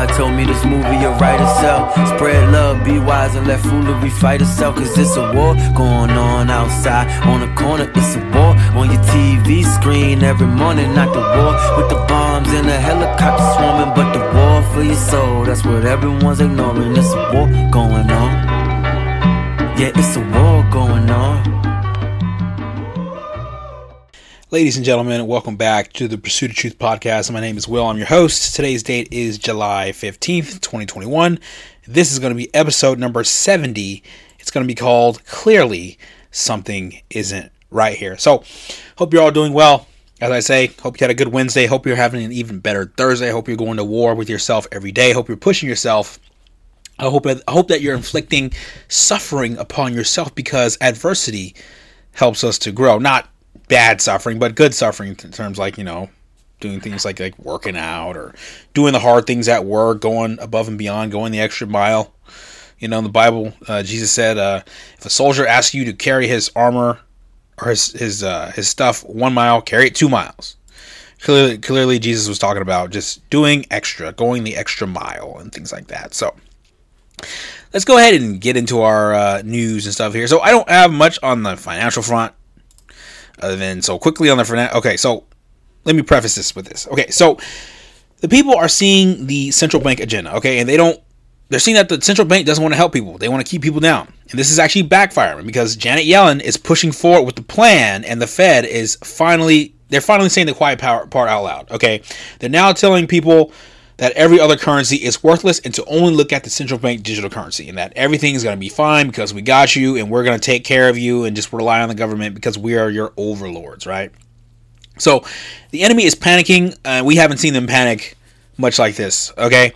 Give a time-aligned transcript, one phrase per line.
[0.00, 1.92] God told me this movie will write itself.
[2.16, 4.76] Spread love, be wise, and let foolery fight itself.
[4.76, 7.06] Cause it's a war going on outside.
[7.28, 8.56] On the corner, it's a war.
[8.80, 11.52] On your TV screen every morning, not the war.
[11.76, 15.44] With the bombs and the helicopters swarming, but the war for your soul.
[15.44, 16.96] That's what everyone's ignoring.
[16.96, 18.32] It's a war going on.
[19.78, 21.59] Yeah, it's a war going on.
[24.52, 27.30] Ladies and gentlemen, welcome back to the Pursuit of Truth podcast.
[27.30, 27.86] My name is Will.
[27.86, 28.56] I'm your host.
[28.56, 31.38] Today's date is July 15th, 2021.
[31.86, 34.02] This is going to be episode number 70.
[34.40, 35.98] It's going to be called Clearly
[36.32, 38.18] Something Isn't Right Here.
[38.18, 38.42] So,
[38.98, 39.86] hope you're all doing well.
[40.20, 41.66] As I say, hope you had a good Wednesday.
[41.66, 43.30] Hope you're having an even better Thursday.
[43.30, 45.12] Hope you're going to war with yourself every day.
[45.12, 46.18] Hope you're pushing yourself.
[46.98, 48.52] I hope I hope that you're inflicting
[48.88, 51.54] suffering upon yourself because adversity
[52.14, 52.98] helps us to grow.
[52.98, 53.28] Not
[53.70, 56.10] bad suffering, but good suffering in terms like you know
[56.58, 58.34] doing things like like working out or
[58.74, 62.12] doing the hard things at work, going above and beyond, going the extra mile.
[62.78, 64.62] You know, in the Bible, uh, Jesus said, uh,
[64.98, 66.98] if a soldier asks you to carry his armor
[67.60, 70.56] or his his uh, his stuff one mile, carry it two miles.
[71.22, 75.70] Clearly, clearly, Jesus was talking about just doing extra, going the extra mile, and things
[75.70, 76.14] like that.
[76.14, 76.34] So,
[77.74, 80.26] let's go ahead and get into our uh, news and stuff here.
[80.26, 82.32] So, I don't have much on the financial front.
[83.42, 84.72] Other than so quickly on the Fernet.
[84.74, 85.24] Okay, so
[85.84, 86.86] let me preface this with this.
[86.88, 87.38] Okay, so
[88.18, 90.34] the people are seeing the central bank agenda.
[90.36, 91.00] Okay, and they don't.
[91.48, 93.18] They're seeing that the central bank doesn't want to help people.
[93.18, 94.12] They want to keep people down.
[94.30, 98.22] And this is actually backfiring because Janet Yellen is pushing forward with the plan, and
[98.22, 101.70] the Fed is finally they're finally saying the quiet power part out loud.
[101.70, 102.02] Okay,
[102.38, 103.52] they're now telling people
[104.00, 107.28] that every other currency is worthless and to only look at the central bank digital
[107.28, 110.24] currency and that everything is going to be fine because we got you and we're
[110.24, 112.88] going to take care of you and just rely on the government because we are
[112.88, 114.10] your overlords, right?
[114.96, 115.22] So
[115.70, 116.74] the enemy is panicking.
[116.82, 118.16] Uh, we haven't seen them panic
[118.56, 119.74] much like this, okay?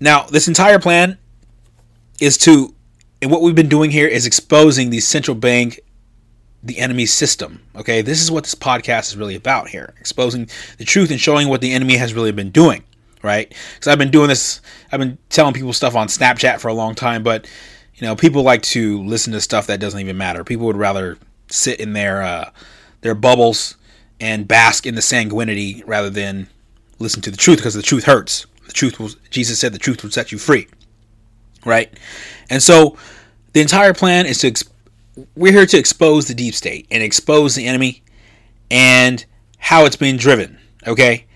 [0.00, 1.18] Now, this entire plan
[2.22, 2.74] is to,
[3.20, 5.78] and what we've been doing here is exposing the central bank
[6.62, 7.60] the enemy system.
[7.76, 10.48] Okay, this is what this podcast is really about here exposing
[10.78, 12.82] the truth and showing what the enemy has really been doing
[13.24, 13.48] right?
[13.48, 14.60] Because I've been doing this,
[14.92, 17.48] I've been telling people stuff on Snapchat for a long time, but
[17.96, 20.44] you know, people like to listen to stuff that doesn't even matter.
[20.44, 21.16] People would rather
[21.48, 22.50] sit in their uh,
[23.00, 23.76] their bubbles
[24.20, 26.48] and bask in the sanguinity rather than
[26.98, 28.46] listen to the truth because the truth hurts.
[28.66, 30.68] The truth will, Jesus said, the truth would set you free,
[31.64, 31.92] right?
[32.50, 32.96] And so,
[33.52, 34.52] the entire plan is to
[35.36, 38.02] we're here to expose the deep state and expose the enemy
[38.70, 39.24] and
[39.58, 40.58] how it's being driven.
[40.86, 41.26] Okay,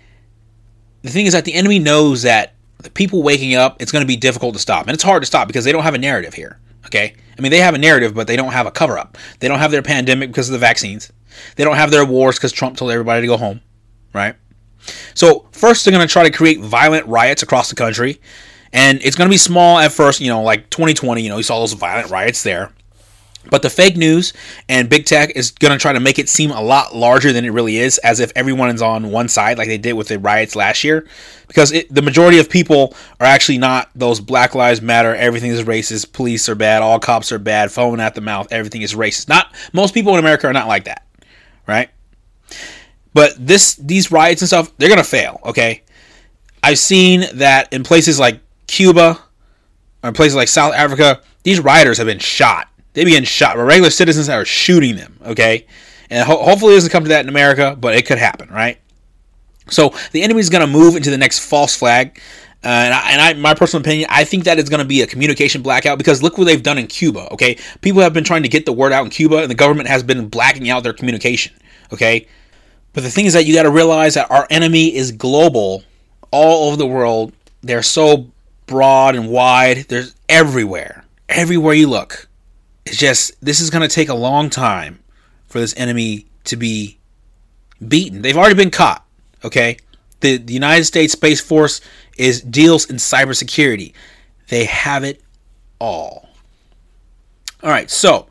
[1.08, 4.06] the thing is that the enemy knows that the people waking up, it's going to
[4.06, 4.86] be difficult to stop.
[4.86, 6.58] And it's hard to stop because they don't have a narrative here.
[6.86, 7.14] Okay?
[7.36, 9.16] I mean, they have a narrative, but they don't have a cover up.
[9.40, 11.12] They don't have their pandemic because of the vaccines.
[11.56, 13.60] They don't have their wars because Trump told everybody to go home.
[14.12, 14.36] Right?
[15.14, 18.20] So, first, they're going to try to create violent riots across the country.
[18.72, 21.42] And it's going to be small at first, you know, like 2020, you know, you
[21.42, 22.72] saw those violent riots there.
[23.50, 24.32] But the fake news
[24.68, 27.44] and big tech is going to try to make it seem a lot larger than
[27.44, 30.18] it really is, as if everyone is on one side, like they did with the
[30.18, 31.06] riots last year.
[31.46, 35.64] Because it, the majority of people are actually not those Black Lives Matter, everything is
[35.64, 39.28] racist, police are bad, all cops are bad, phone at the mouth, everything is racist.
[39.28, 41.06] Not most people in America are not like that,
[41.66, 41.88] right?
[43.14, 45.40] But this these riots and stuff, they're gonna fail.
[45.44, 45.82] Okay,
[46.62, 49.18] I've seen that in places like Cuba,
[50.04, 53.62] or places like South Africa, these rioters have been shot they be getting shot, but
[53.62, 55.16] regular citizens are shooting them.
[55.24, 55.66] Okay,
[56.10, 58.78] and ho- hopefully it doesn't come to that in America, but it could happen, right?
[59.70, 62.20] So the enemy is going to move into the next false flag.
[62.64, 65.02] Uh, and, I, and I, my personal opinion, I think that is going to be
[65.02, 67.32] a communication blackout because look what they've done in Cuba.
[67.32, 69.88] Okay, people have been trying to get the word out in Cuba, and the government
[69.88, 71.54] has been blacking out their communication.
[71.92, 72.26] Okay,
[72.92, 75.84] but the thing is that you got to realize that our enemy is global,
[76.32, 77.32] all over the world.
[77.62, 78.26] They're so
[78.66, 79.86] broad and wide.
[79.88, 82.27] There's everywhere, everywhere you look.
[82.88, 85.00] It's just this is going to take a long time
[85.46, 86.98] for this enemy to be
[87.86, 88.22] beaten.
[88.22, 89.04] They've already been caught.
[89.44, 89.76] Okay,
[90.20, 91.82] the, the United States Space Force
[92.16, 93.92] is deals in cybersecurity.
[94.48, 95.22] They have it
[95.78, 96.30] all.
[97.62, 98.26] All right, so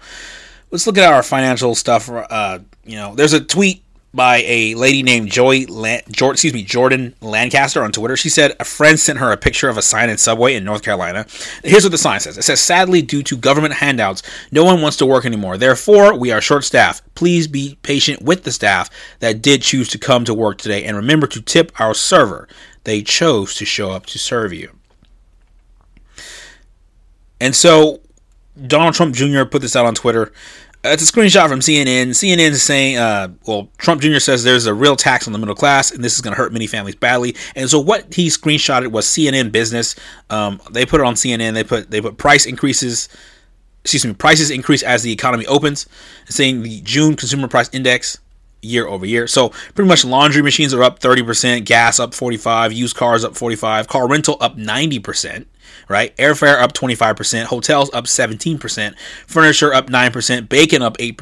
[0.71, 2.09] let's look at our financial stuff.
[2.09, 3.83] Uh, you know, there's a tweet
[4.17, 8.17] by a lady named Joy, Lan- Jordan, excuse me, Jordan Lancaster on Twitter.
[8.17, 10.83] She said a friend sent her a picture of a sign in Subway in North
[10.83, 11.25] Carolina.
[11.63, 12.37] Here's what the sign says.
[12.37, 15.55] It says, "Sadly, due to government handouts, no one wants to work anymore.
[15.57, 17.03] Therefore, we are short-staffed.
[17.15, 20.97] Please be patient with the staff that did choose to come to work today, and
[20.97, 22.49] remember to tip our server.
[22.83, 24.71] They chose to show up to serve you."
[27.39, 28.01] And so
[28.65, 29.43] Donald Trump Jr.
[29.43, 30.31] put this out on Twitter.
[30.83, 32.09] It's a screenshot from CNN.
[32.09, 34.19] CNN is saying, uh, well, Trump Jr.
[34.19, 36.53] says there's a real tax on the middle class, and this is going to hurt
[36.53, 37.35] many families badly.
[37.55, 39.95] And so what he screenshotted was CNN Business.
[40.29, 41.53] Um, they put it on CNN.
[41.53, 43.09] They put they put price increases.
[43.83, 45.87] Excuse me, prices increase as the economy opens.
[46.29, 48.19] Saying the June Consumer Price Index
[48.61, 49.27] year over year.
[49.27, 53.87] So pretty much laundry machines are up 30%, gas up 45, used cars up 45,
[53.87, 55.45] car rental up 90%
[55.87, 56.15] right?
[56.17, 58.97] Airfare up 25%, hotels up 17%,
[59.27, 61.15] furniture up 9%, bacon up 8%,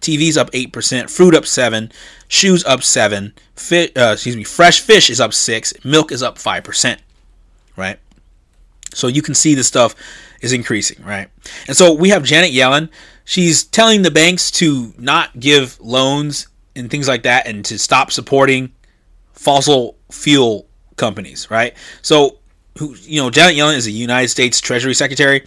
[0.00, 1.92] TVs up 8%, fruit up 7,
[2.28, 6.36] shoes up 7, fi- uh, excuse me, fresh fish is up 6, milk is up
[6.36, 6.98] 5%,
[7.76, 7.98] right?
[8.94, 9.94] So you can see the stuff
[10.40, 11.28] is increasing, right?
[11.68, 12.88] And so we have Janet Yellen.
[13.24, 18.10] She's telling the banks to not give loans and things like that and to stop
[18.10, 18.72] supporting
[19.32, 20.66] fossil fuel
[20.96, 21.74] companies, right?
[22.02, 22.39] So
[22.78, 25.44] who you know Janet Yellen is a United States Treasury Secretary,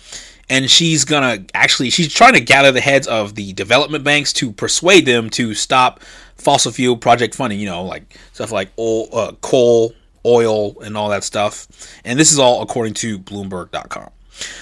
[0.50, 4.52] and she's gonna actually she's trying to gather the heads of the development banks to
[4.52, 6.02] persuade them to stop
[6.36, 7.60] fossil fuel project funding.
[7.60, 9.94] You know, like stuff like oil, uh, coal,
[10.26, 11.68] oil, and all that stuff.
[12.04, 14.10] And this is all according to Bloomberg.com.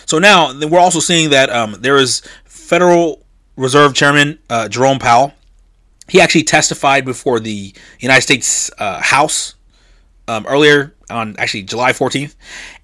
[0.06, 3.26] So now we're also seeing that um, there is Federal
[3.56, 5.34] Reserve Chairman uh, Jerome Powell.
[6.08, 9.56] He actually testified before the United States uh, House
[10.32, 12.36] um, earlier on actually July 14th,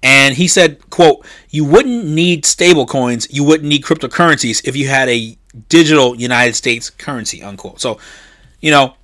[0.02, 4.88] and he said, "quote You wouldn't need stable coins, you wouldn't need cryptocurrencies if you
[4.88, 5.36] had a
[5.68, 7.80] digital United States currency." Unquote.
[7.80, 7.98] So,
[8.60, 8.94] you know,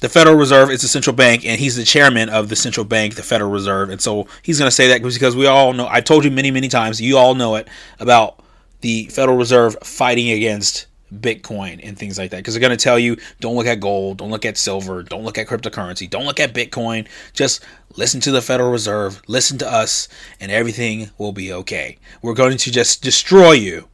[0.00, 3.14] the Federal Reserve is the central bank, and he's the chairman of the central bank,
[3.14, 5.86] the Federal Reserve, and so he's going to say that because we all know.
[5.88, 7.00] I told you many, many times.
[7.00, 7.68] You all know it
[8.00, 8.42] about
[8.80, 12.38] the Federal Reserve fighting against Bitcoin and things like that.
[12.38, 15.24] Because they're going to tell you don't look at gold, don't look at silver, don't
[15.24, 17.06] look at cryptocurrency, don't look at Bitcoin.
[17.32, 17.64] Just
[17.96, 20.08] listen to the Federal Reserve, listen to us,
[20.40, 21.98] and everything will be okay.
[22.22, 23.88] We're going to just destroy you,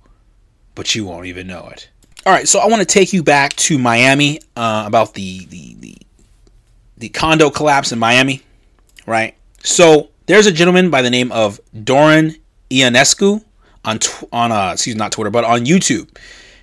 [0.75, 1.89] but you won't even know it.
[2.25, 5.75] All right, so I want to take you back to Miami uh, about the, the
[5.81, 5.97] the
[6.99, 8.43] the condo collapse in Miami,
[9.07, 9.35] right?
[9.65, 12.39] So there's a gentleman by the name of Dorin
[12.71, 13.45] Ionescu
[13.85, 16.17] on tw- on uh, excuse me, not Twitter, but on YouTube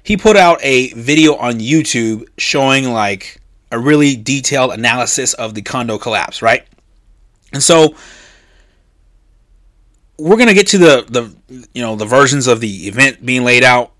[0.09, 3.39] he put out a video on YouTube showing like
[3.71, 6.65] a really detailed analysis of the condo collapse, right?
[7.53, 7.93] And so
[10.17, 13.63] we're gonna get to the the you know the versions of the event being laid
[13.63, 13.91] out,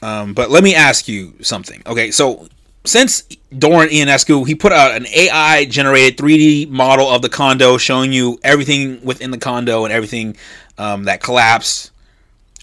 [0.00, 1.82] um, but let me ask you something.
[1.88, 2.46] Okay, so
[2.84, 3.22] since
[3.52, 8.38] Dorin Ionescu, he put out an AI generated 3D model of the condo showing you
[8.44, 10.36] everything within the condo and everything
[10.78, 11.90] um, that collapsed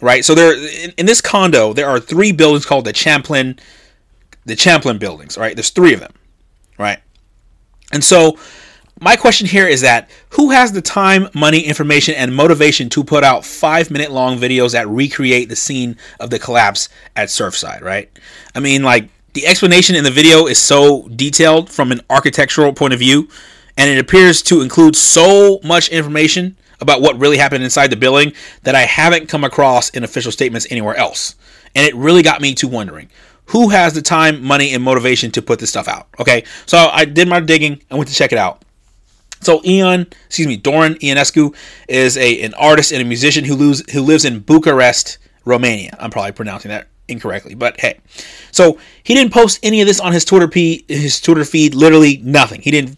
[0.01, 0.23] right?
[0.23, 3.59] So there in, in, this condo there are three buildings called the Champlain,
[4.45, 5.37] the Champlain buildings.
[5.37, 6.13] Right, there's three of them,
[6.77, 6.99] right?
[7.91, 8.37] And so
[8.99, 13.23] my question here is that who has the time, money, information, and motivation to put
[13.23, 18.09] out five minute long videos that recreate the scene of the collapse at Surfside, right?
[18.53, 22.93] I mean, like the explanation in the video is so detailed from an architectural point
[22.93, 23.27] of view,
[23.77, 28.33] and it appears to include so much information about what really happened inside the building
[28.63, 31.35] that I haven't come across in official statements anywhere else.
[31.75, 33.09] And it really got me to wondering
[33.47, 36.07] who has the time, money, and motivation to put this stuff out.
[36.19, 37.81] Okay, so I did my digging.
[37.91, 38.63] I went to check it out.
[39.41, 41.55] So Ion, excuse me, Dorin Ionescu
[41.87, 45.95] is a an artist and a musician who lives who lives in Bucharest, Romania.
[45.99, 47.99] I'm probably pronouncing that incorrectly, but hey.
[48.51, 51.75] So he didn't post any of this on his Twitter p his Twitter feed.
[51.75, 52.61] Literally nothing.
[52.61, 52.97] He didn't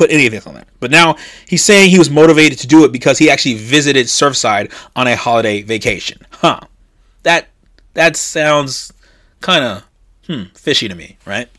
[0.00, 0.64] put any of this on there.
[0.80, 1.16] But now
[1.46, 5.14] he's saying he was motivated to do it because he actually visited Surfside on a
[5.14, 6.26] holiday vacation.
[6.30, 6.60] Huh.
[7.22, 7.48] That
[7.92, 8.94] that sounds
[9.42, 9.84] kind of
[10.26, 11.50] hmm, fishy to me, right?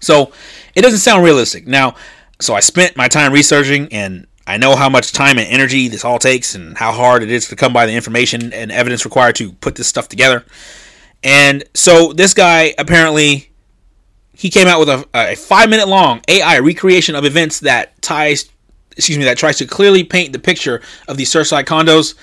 [0.00, 0.32] So
[0.74, 1.68] it doesn't sound realistic.
[1.68, 1.94] Now,
[2.40, 6.04] so I spent my time researching and I know how much time and energy this
[6.04, 9.36] all takes and how hard it is to come by the information and evidence required
[9.36, 10.44] to put this stuff together.
[11.22, 13.50] And so this guy apparently
[14.36, 18.50] he came out with a, a five minute long AI recreation of events that ties,
[18.92, 22.14] excuse me, that tries to clearly paint the picture of these Surfside condos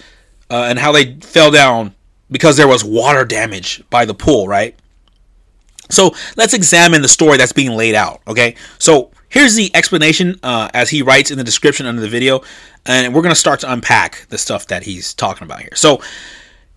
[0.50, 1.96] uh, and how they fell down
[2.30, 4.76] because there was water damage by the pool, right?
[5.90, 8.56] So let's examine the story that's being laid out, okay?
[8.78, 12.42] So here's the explanation uh, as he writes in the description under the video,
[12.86, 15.76] and we're to start to unpack the stuff that he's talking about here.
[15.76, 16.02] So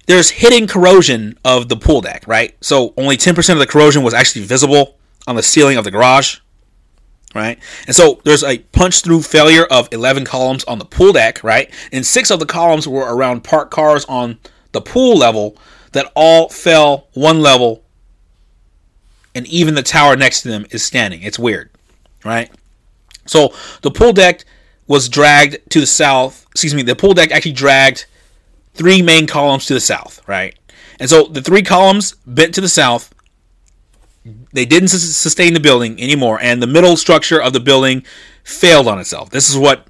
[0.07, 2.57] there's hidden corrosion of the pool deck, right?
[2.63, 6.39] So only 10% of the corrosion was actually visible on the ceiling of the garage,
[7.35, 7.59] right?
[7.87, 11.73] And so there's a punch through failure of 11 columns on the pool deck, right?
[11.93, 14.39] And six of the columns were around parked cars on
[14.73, 15.57] the pool level
[15.93, 17.83] that all fell one level,
[19.35, 21.23] and even the tower next to them is standing.
[21.23, 21.71] It's weird,
[22.25, 22.51] right?
[23.27, 24.45] So the pool deck
[24.87, 26.47] was dragged to the south.
[26.51, 28.07] Excuse me, the pool deck actually dragged
[28.75, 30.57] three main columns to the south, right?
[31.01, 33.13] And so the three columns bent to the south
[34.53, 38.05] they didn't sustain the building anymore, and the middle structure of the building
[38.45, 39.31] failed on itself.
[39.31, 39.87] This is what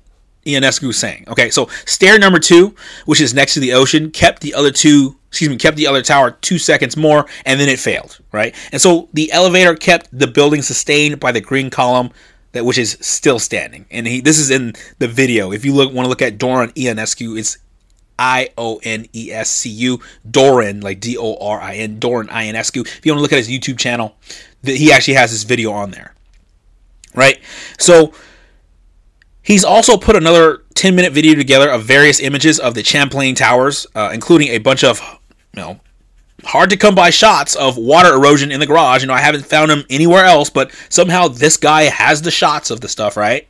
[0.46, 1.24] Ionescu is saying.
[1.28, 2.74] Okay, so stair number two,
[3.04, 6.02] which is next to the ocean, kept the other two, excuse me, kept the other
[6.02, 8.54] tower two seconds more, and then it failed, right?
[8.72, 12.10] And so the elevator kept the building sustained by the green column
[12.52, 13.86] that which is still standing.
[13.90, 15.52] And he, this is in the video.
[15.52, 17.58] If you look want to look at Dorin Ionescu, it's
[18.18, 22.28] I O N E S C U Dorin, like D O R I N, Dorin
[22.28, 22.86] Ionescu.
[22.86, 24.16] If you want to look at his YouTube channel,
[24.64, 26.14] he actually has this video on there,
[27.14, 27.40] right?
[27.78, 28.12] So
[29.42, 33.86] he's also put another 10 minute video together of various images of the Champlain Towers,
[33.94, 35.00] uh, including a bunch of,
[35.54, 35.80] you know,
[36.44, 39.02] hard to come by shots of water erosion in the garage.
[39.02, 42.70] You know, I haven't found them anywhere else, but somehow this guy has the shots
[42.70, 43.48] of the stuff, right?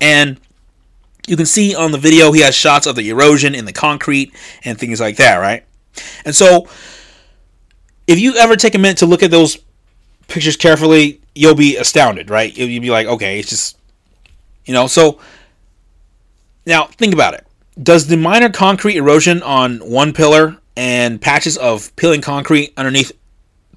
[0.00, 0.40] And
[1.26, 4.32] you can see on the video he has shots of the erosion in the concrete
[4.64, 5.64] and things like that, right?
[6.24, 6.68] And so
[8.06, 9.58] if you ever take a minute to look at those
[10.28, 12.56] pictures carefully, you'll be astounded, right?
[12.56, 13.78] You'll be like, okay, it's just,
[14.64, 15.20] you know, so
[16.64, 17.46] now think about it.
[17.82, 23.12] Does the minor concrete erosion on one pillar and patches of peeling concrete underneath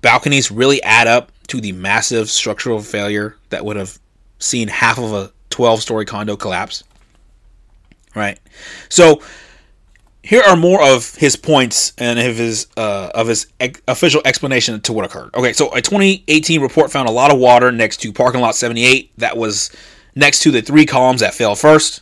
[0.02, 4.00] balconies really add up to the massive structural failure that would have
[4.38, 6.84] seen half of a 12 story condo collapse?
[8.16, 8.40] Right?
[8.90, 9.22] So,
[10.24, 14.80] here are more of his points and of his uh, of his ex- official explanation
[14.82, 15.34] to what occurred.
[15.34, 19.12] Okay, so a 2018 report found a lot of water next to parking lot 78
[19.18, 19.72] that was
[20.16, 22.02] next to the three columns that fell first.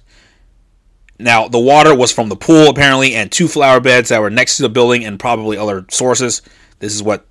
[1.20, 4.58] Now, the water was from the pool apparently and two flower beds that were next
[4.58, 6.42] to the building and probably other sources.
[6.80, 7.26] This is what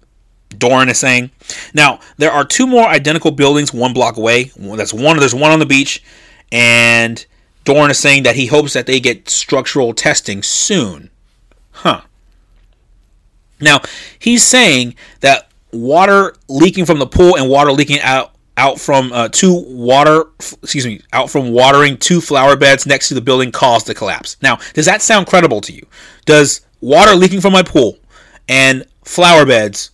[0.50, 1.30] Dorin is saying.
[1.74, 4.50] Now, there are two more identical buildings one block away.
[4.56, 6.02] That's one there's one on the beach
[6.50, 7.24] and
[7.66, 11.10] Dorin is saying that he hopes that they get structural testing soon.
[11.72, 12.02] Huh.
[13.60, 13.80] Now,
[14.18, 19.28] he's saying that water leaking from the pool and water leaking out out from uh,
[19.28, 20.24] two water
[20.62, 24.38] excuse me out from watering two flower beds next to the building caused the collapse.
[24.40, 25.86] Now does that sound credible to you?
[26.24, 27.98] Does water leaking from my pool
[28.48, 29.90] and flower beds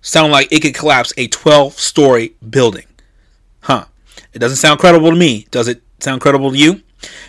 [0.00, 2.86] sound like it could collapse a 12 story building?
[3.60, 3.84] Huh.
[4.32, 5.46] It doesn't sound credible to me.
[5.50, 6.82] Does it sound credible to you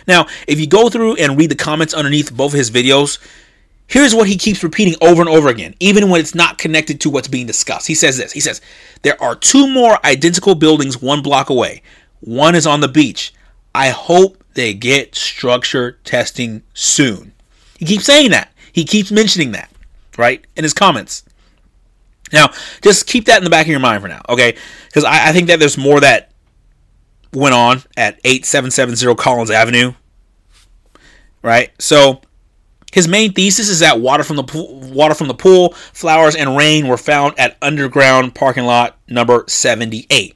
[0.06, 3.18] now, if you go through and read the comments underneath both his videos,
[3.86, 7.10] here's what he keeps repeating over and over again, even when it's not connected to
[7.10, 7.86] what's being discussed.
[7.86, 8.60] He says this He says,
[9.02, 11.82] There are two more identical buildings one block away.
[12.20, 13.32] One is on the beach.
[13.74, 17.32] I hope they get structure testing soon.
[17.78, 18.52] He keeps saying that.
[18.72, 19.70] He keeps mentioning that,
[20.16, 21.24] right, in his comments.
[22.32, 22.50] Now,
[22.82, 24.56] just keep that in the back of your mind for now, okay?
[24.86, 26.32] Because I, I think that there's more that
[27.32, 29.92] went on at 8770 Collins Avenue.
[31.42, 31.70] Right?
[31.78, 32.20] So
[32.92, 36.56] his main thesis is that water from the pool, water from the pool, flowers and
[36.56, 40.34] rain were found at underground parking lot number 78.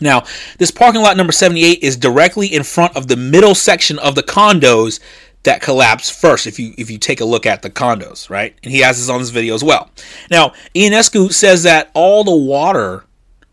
[0.00, 0.24] Now,
[0.58, 4.22] this parking lot number 78 is directly in front of the middle section of the
[4.22, 5.00] condos
[5.42, 8.54] that collapsed first if you if you take a look at the condos, right?
[8.62, 9.90] And he has this on his video as well.
[10.30, 13.04] Now, Ionescu says that all the water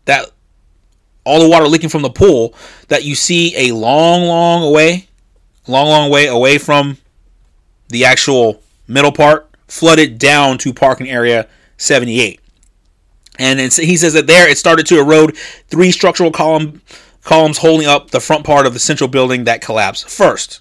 [0.04, 0.30] that
[1.26, 2.54] all the water leaking from the pool
[2.88, 5.08] that you see a long, long away,
[5.66, 6.96] long, long way away from
[7.88, 12.40] the actual middle part, flooded down to parking area 78.
[13.38, 15.36] And he says that there it started to erode
[15.68, 16.80] three structural column
[17.22, 20.60] columns holding up the front part of the central building that collapsed first.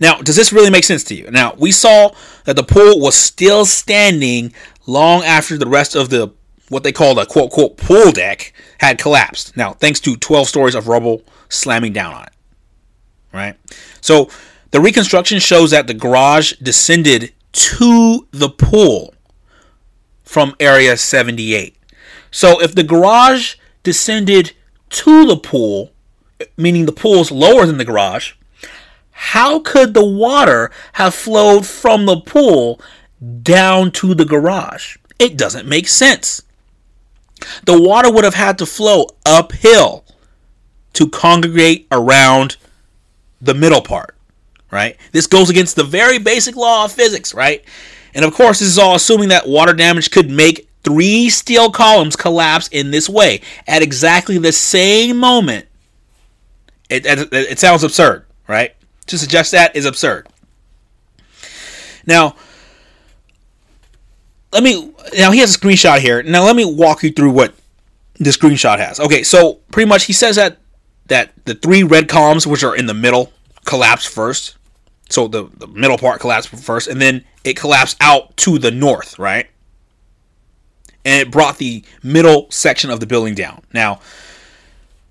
[0.00, 1.30] Now, does this really make sense to you?
[1.30, 2.12] Now, we saw
[2.44, 4.54] that the pool was still standing
[4.86, 6.32] long after the rest of the
[6.74, 9.56] what they called a quote quote pool deck had collapsed.
[9.56, 12.32] Now, thanks to 12 stories of rubble slamming down on it.
[13.32, 13.56] Right?
[14.00, 14.28] So
[14.72, 19.14] the reconstruction shows that the garage descended to the pool
[20.24, 21.76] from area 78.
[22.32, 23.54] So if the garage
[23.84, 24.52] descended
[24.90, 25.92] to the pool,
[26.56, 28.32] meaning the pool is lower than the garage,
[29.12, 32.80] how could the water have flowed from the pool
[33.42, 34.96] down to the garage?
[35.20, 36.42] It doesn't make sense.
[37.64, 40.04] The water would have had to flow uphill
[40.94, 42.56] to congregate around
[43.40, 44.16] the middle part,
[44.70, 44.96] right?
[45.12, 47.64] This goes against the very basic law of physics, right?
[48.14, 52.14] And of course, this is all assuming that water damage could make three steel columns
[52.14, 55.66] collapse in this way at exactly the same moment.
[56.88, 58.74] It, it, it sounds absurd, right?
[59.06, 60.28] To suggest that is absurd.
[62.06, 62.36] Now,
[64.54, 66.22] let me now he has a screenshot here.
[66.22, 67.54] Now let me walk you through what
[68.14, 68.98] the screenshot has.
[68.98, 70.56] Okay, so pretty much he says that
[71.08, 73.32] that the three red columns which are in the middle
[73.66, 74.56] collapse first.
[75.10, 79.18] So the, the middle part collapsed first, and then it collapsed out to the north,
[79.18, 79.48] right?
[81.04, 83.62] and it brought the middle section of the building down.
[83.72, 84.00] Now,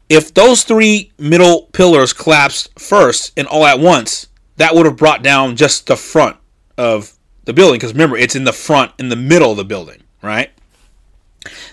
[0.10, 5.24] if those three middle pillars collapsed first and all at once, that would have brought
[5.24, 6.38] down just the front
[6.78, 7.14] of
[7.46, 7.76] the building.
[7.76, 10.52] Because remember, it's in the front, in the middle of the building, right?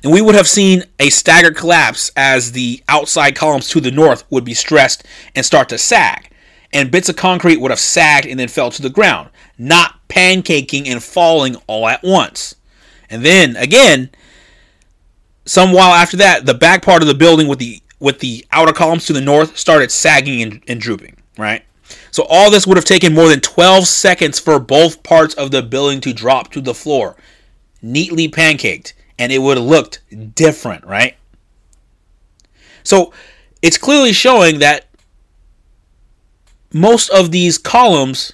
[0.03, 4.25] And we would have seen a staggered collapse as the outside columns to the north
[4.31, 6.31] would be stressed and start to sag.
[6.73, 10.89] And bits of concrete would have sagged and then fell to the ground, not pancaking
[10.89, 12.55] and falling all at once.
[13.09, 14.11] And then again,
[15.45, 18.73] some while after that, the back part of the building with the with the outer
[18.73, 21.65] columns to the north started sagging and, and drooping, right?
[22.11, 25.62] So all this would have taken more than 12 seconds for both parts of the
[25.62, 27.16] building to drop to the floor,
[27.82, 30.00] neatly pancaked, and it would have looked
[30.35, 31.16] different, right?
[32.82, 33.12] So
[33.62, 34.87] it's clearly showing that
[36.73, 38.32] most of these columns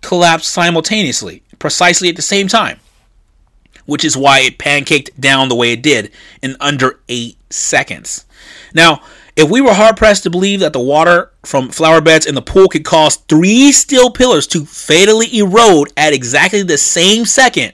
[0.00, 2.78] collapsed simultaneously, precisely at the same time,
[3.86, 6.10] which is why it pancaked down the way it did
[6.42, 8.24] in under eight seconds.
[8.74, 9.02] Now,
[9.40, 12.42] if we were hard pressed to believe that the water from flower beds in the
[12.42, 17.72] pool could cause three steel pillars to fatally erode at exactly the same second,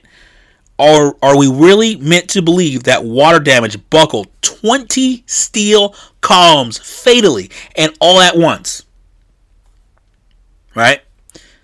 [0.78, 7.50] are, are we really meant to believe that water damage buckled 20 steel columns fatally
[7.74, 8.84] and all at once?
[10.76, 11.00] Right?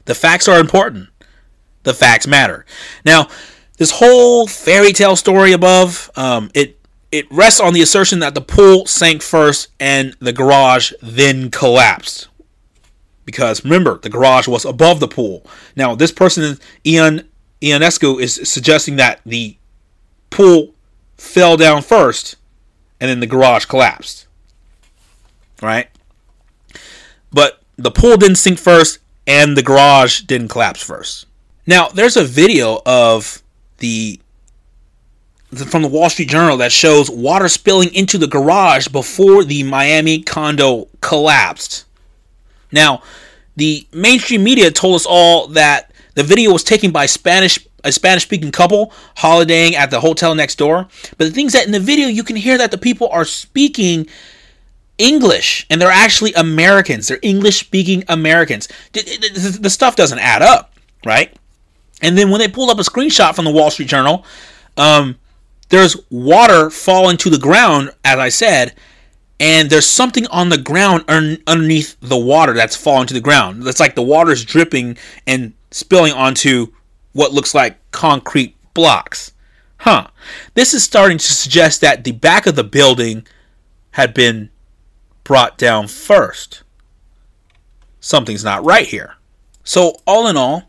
[0.07, 1.11] The facts are important.
[1.85, 2.67] The facts matter.
[3.05, 3.29] Now,
[3.77, 6.82] this whole fairy tale story above, um, it
[7.13, 12.29] it rests on the assertion that the pool sank first and the garage then collapsed.
[13.27, 15.47] Because remember, the garage was above the pool.
[15.77, 17.29] Now, this person, Ian
[17.61, 19.57] Ionescu, is suggesting that the
[20.31, 20.75] pool
[21.19, 22.37] fell down first
[22.99, 24.27] and then the garage collapsed.
[25.61, 25.89] Right?
[27.31, 31.27] But the pool didn't sink first and the garage didn't collapse first.
[31.67, 33.43] Now, there's a video of
[33.79, 34.19] the
[35.55, 40.23] from the Wall Street Journal that shows water spilling into the garage before the Miami
[40.23, 41.85] condo collapsed.
[42.71, 43.03] Now,
[43.57, 48.23] the mainstream media told us all that the video was taken by Spanish a Spanish
[48.23, 50.87] speaking couple holidaying at the hotel next door.
[51.19, 54.07] But the things that in the video you can hear that the people are speaking
[54.99, 57.09] English and they're actually Americans.
[57.09, 58.69] They're English speaking Americans.
[58.93, 60.73] The stuff doesn't add up,
[61.05, 61.37] right?
[62.01, 64.25] And then when they pulled up a screenshot from the Wall Street Journal,
[64.77, 65.17] um,
[65.73, 68.75] there's water falling to the ground, as I said,
[69.41, 73.67] and there's something on the ground un- underneath the water that's falling to the ground.
[73.67, 76.67] It's like the water's dripping and spilling onto
[77.15, 79.33] what looks like concrete blocks.
[79.79, 80.09] Huh.
[80.53, 83.27] This is starting to suggest that the back of the building
[83.93, 84.51] had been
[85.25, 86.65] brought down first.
[87.99, 89.15] Something's not right here.
[89.65, 90.65] So, all in all,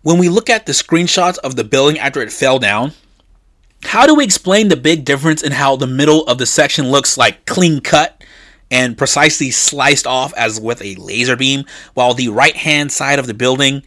[0.00, 2.94] when we look at the screenshots of the building after it fell down,
[3.82, 7.16] how do we explain the big difference in how the middle of the section looks
[7.16, 8.22] like clean cut
[8.70, 11.64] and precisely sliced off as with a laser beam,
[11.94, 13.82] while the right hand side of the building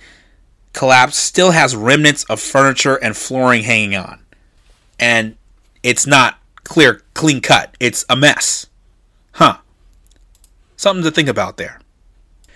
[0.73, 4.19] collapse still has remnants of furniture and flooring hanging on?
[4.99, 5.37] And
[5.83, 8.67] it's not clear, clean cut, it's a mess.
[9.33, 9.57] Huh.
[10.75, 11.79] Something to think about there.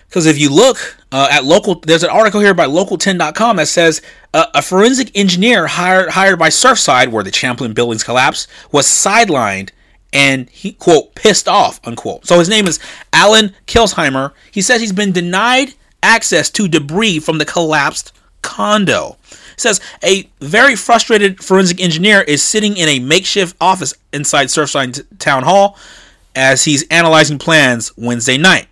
[0.08, 4.02] Because if you look uh, at local, there's an article here by local10.com that says
[4.34, 9.72] uh, a forensic engineer hired hired by Surfside, where the Champlain buildings collapsed, was sidelined
[10.14, 12.26] and he quote pissed off unquote.
[12.26, 12.80] So his name is
[13.12, 14.32] Allyn Kilsheimer.
[14.52, 19.18] He says he's been denied access to debris from the collapsed condo.
[19.58, 25.44] says a very frustrated forensic engineer is sitting in a makeshift office inside Surfside Town
[25.44, 25.78] Hall
[26.36, 28.68] as he's analyzing plans Wednesday night.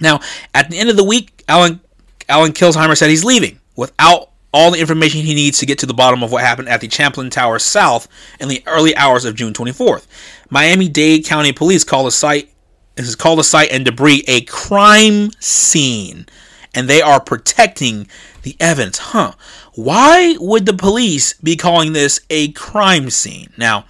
[0.00, 0.20] Now,
[0.54, 1.80] at the end of the week, Allyn
[2.28, 5.94] Allyn Kilsheimer said he's leaving without all the information he needs to get to the
[5.94, 8.06] bottom of what happened at the Champlain Tower South
[8.38, 10.06] in the early hours of June 24th.
[10.48, 12.50] Miami-Dade County Police called the site
[12.96, 16.26] is called the site and debris a crime scene,
[16.72, 18.06] and they are protecting
[18.42, 18.98] the evidence.
[18.98, 19.32] Huh?
[19.74, 23.52] Why would the police be calling this a crime scene?
[23.56, 23.86] Now,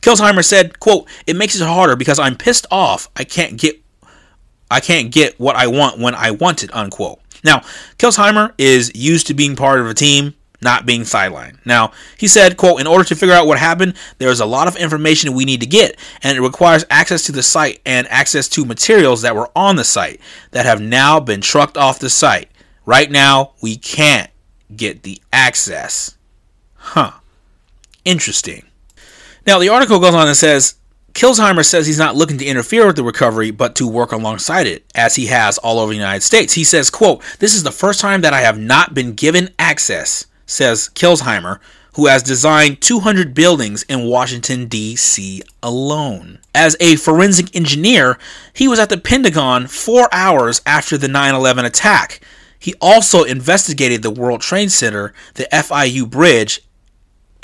[0.00, 3.10] Kilsheimer said, "quote It makes it harder because I'm pissed off.
[3.14, 3.82] I can't get
[4.70, 7.20] I can't get what I want when I want it, unquote.
[7.44, 7.60] Now,
[7.98, 11.58] Kilsheimer is used to being part of a team, not being sidelined.
[11.64, 14.76] Now, he said, quote, in order to figure out what happened, there's a lot of
[14.76, 18.64] information we need to get, and it requires access to the site and access to
[18.64, 22.50] materials that were on the site that have now been trucked off the site.
[22.84, 24.30] Right now, we can't
[24.74, 26.16] get the access.
[26.74, 27.12] Huh.
[28.04, 28.64] Interesting.
[29.46, 30.76] Now, the article goes on and says
[31.16, 34.84] Kilsheimer says he's not looking to interfere with the recovery, but to work alongside it,
[34.94, 36.52] as he has all over the United States.
[36.52, 40.26] He says, quote, This is the first time that I have not been given access,
[40.44, 41.58] says Kilsheimer,
[41.94, 45.40] who has designed 200 buildings in Washington, D.C.
[45.62, 46.38] alone.
[46.54, 48.18] As a forensic engineer,
[48.52, 52.20] he was at the Pentagon four hours after the 9 11 attack.
[52.58, 56.60] He also investigated the World Trade Center, the FIU Bridge,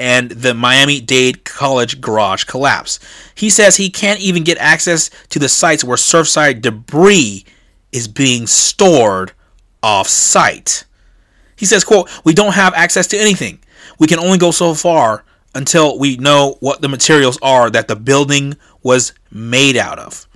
[0.03, 2.99] and the Miami Dade College garage collapse.
[3.37, 7.45] He says he can't even get access to the sites where Surfside debris
[7.93, 9.31] is being stored
[9.81, 10.87] off site.
[11.55, 13.61] He says, quote, we don't have access to anything.
[14.01, 17.95] We can only go so far until we know what the materials are that the
[17.95, 20.27] building was made out of.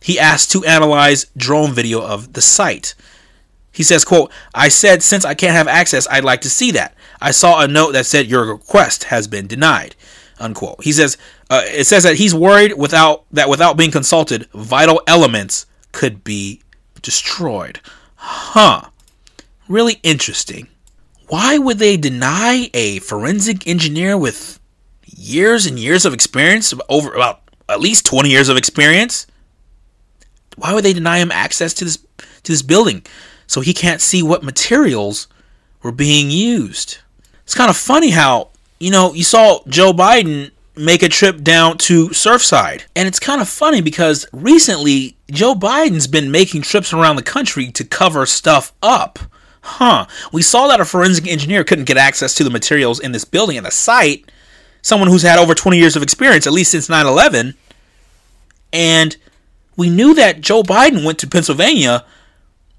[0.00, 2.94] He asked to analyze drone video of the site.
[3.72, 6.94] He says, quote, I said since I can't have access, I'd like to see that.
[7.24, 9.96] I saw a note that said your request has been denied.
[10.38, 10.84] Unquote.
[10.84, 11.16] He says
[11.48, 16.60] uh, it says that he's worried without that without being consulted, vital elements could be
[17.00, 17.80] destroyed.
[18.16, 18.90] Huh.
[19.68, 20.68] Really interesting.
[21.28, 24.60] Why would they deny a forensic engineer with
[25.06, 29.26] years and years of experience, over about at least 20 years of experience?
[30.56, 33.02] Why would they deny him access to this to this building
[33.46, 35.26] so he can't see what materials
[35.82, 36.98] were being used?
[37.44, 41.78] It's kind of funny how, you know, you saw Joe Biden make a trip down
[41.78, 42.84] to Surfside.
[42.96, 47.70] And it's kind of funny because recently Joe Biden's been making trips around the country
[47.72, 49.18] to cover stuff up.
[49.62, 50.06] Huh.
[50.32, 53.56] We saw that a forensic engineer couldn't get access to the materials in this building
[53.56, 54.30] at the site.
[54.82, 57.54] Someone who's had over 20 years of experience, at least since 9 11.
[58.72, 59.16] And
[59.76, 62.04] we knew that Joe Biden went to Pennsylvania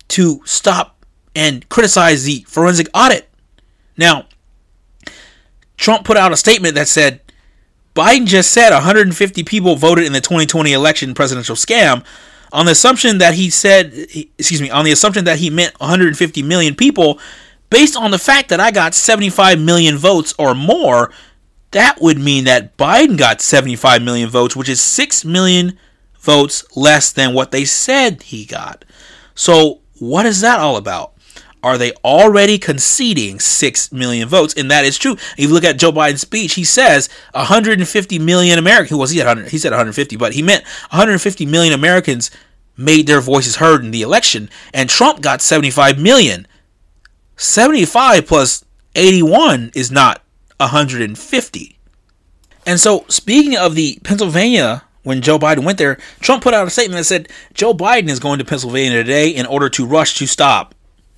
[0.09, 1.03] to stop
[1.35, 3.27] and criticize the forensic audit.
[3.97, 4.27] Now,
[5.77, 7.21] Trump put out a statement that said
[7.95, 12.05] Biden just said 150 people voted in the 2020 election presidential scam
[12.51, 13.93] on the assumption that he said
[14.37, 17.19] excuse me on the assumption that he meant 150 million people
[17.69, 21.11] based on the fact that I got 75 million votes or more
[21.71, 25.77] that would mean that Biden got 75 million votes which is 6 million
[26.25, 28.83] votes less than what they said he got.
[29.35, 31.13] So what is that all about?
[31.65, 34.53] Are they already conceding 6 million votes?
[34.53, 35.13] And that is true.
[35.13, 39.47] If you look at Joe Biden's speech, he says 150 million Americans, was he, had
[39.47, 42.29] he said 150, but he meant 150 million Americans
[42.77, 44.47] made their voices heard in the election.
[44.75, 46.47] And Trump got 75 million.
[47.35, 50.21] 75 plus 81 is not
[50.57, 51.79] 150.
[52.67, 56.69] And so, speaking of the Pennsylvania when Joe Biden went there, Trump put out a
[56.69, 60.27] statement that said Joe Biden is going to Pennsylvania today in order to rush to
[60.27, 60.74] stop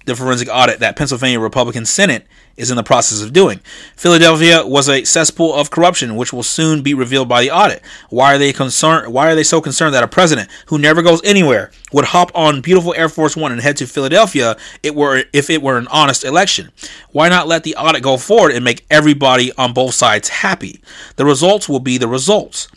[0.07, 3.59] the forensic audit that Pennsylvania Republican Senate is in the process of doing.
[3.95, 7.83] Philadelphia was a cesspool of corruption, which will soon be revealed by the audit.
[8.09, 9.13] Why are they concerned?
[9.13, 12.61] Why are they so concerned that a president who never goes anywhere would hop on
[12.61, 14.57] beautiful Air Force One and head to Philadelphia?
[14.81, 16.71] It were if it were an honest election.
[17.11, 20.81] Why not let the audit go forward and make everybody on both sides happy?
[21.17, 22.67] The results will be the results.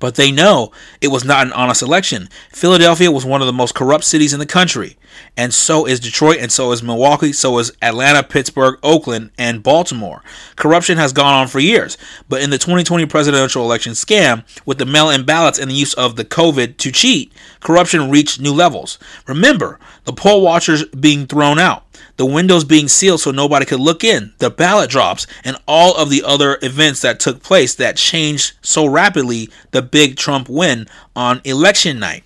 [0.00, 2.28] But they know it was not an honest election.
[2.50, 4.96] Philadelphia was one of the most corrupt cities in the country.
[5.36, 10.22] And so is Detroit, and so is Milwaukee, so is Atlanta, Pittsburgh, Oakland, and Baltimore.
[10.56, 11.96] Corruption has gone on for years.
[12.28, 15.94] But in the 2020 presidential election scam, with the mail in ballots and the use
[15.94, 18.98] of the COVID to cheat, corruption reached new levels.
[19.26, 21.83] Remember, the poll watchers being thrown out
[22.16, 26.10] the windows being sealed so nobody could look in, the ballot drops, and all of
[26.10, 31.40] the other events that took place that changed so rapidly the big Trump win on
[31.44, 32.24] election night.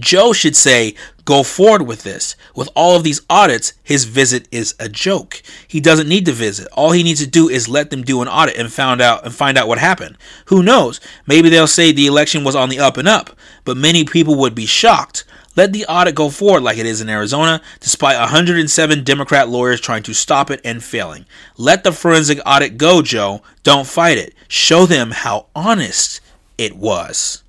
[0.00, 0.94] Joe should say,
[1.26, 2.36] go forward with this.
[2.54, 5.42] With all of these audits, his visit is a joke.
[5.66, 6.68] He doesn't need to visit.
[6.72, 9.34] All he needs to do is let them do an audit and found out and
[9.34, 10.16] find out what happened.
[10.46, 11.00] Who knows?
[11.26, 14.54] Maybe they'll say the election was on the up and up, but many people would
[14.54, 15.24] be shocked.
[15.58, 20.04] Let the audit go forward like it is in Arizona, despite 107 Democrat lawyers trying
[20.04, 21.26] to stop it and failing.
[21.56, 23.42] Let the forensic audit go, Joe.
[23.64, 24.34] Don't fight it.
[24.46, 26.20] Show them how honest
[26.58, 27.42] it was.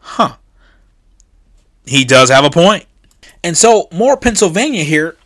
[0.00, 0.36] Huh.
[1.86, 2.84] He does have a point.
[3.42, 5.16] And so, more Pennsylvania here.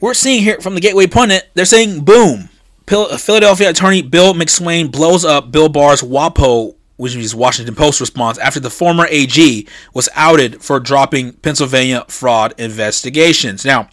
[0.00, 2.48] We're seeing here from the Gateway Pundit, they're saying boom.
[2.88, 8.60] Philadelphia attorney Bill McSwain blows up Bill Barr's WAPO which is Washington Post response, after
[8.60, 13.64] the former AG was outed for dropping Pennsylvania fraud investigations.
[13.64, 13.88] Now,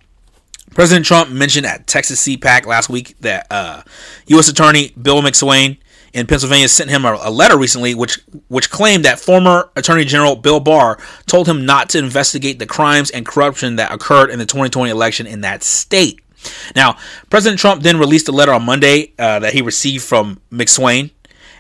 [0.74, 3.84] President Trump mentioned at Texas CPAC last week that uh,
[4.28, 4.50] U.S.
[4.50, 5.78] Attorney Bill McSwain
[6.14, 10.36] in Pennsylvania sent him a, a, letter recently, which which claimed that former Attorney General
[10.36, 14.46] Bill Barr told him not to investigate the crimes and corruption that occurred in the
[14.46, 16.20] 2020 election in that state.
[16.76, 16.98] Now,
[17.30, 21.12] President Trump then released a letter on Monday uh, that he received from McSwain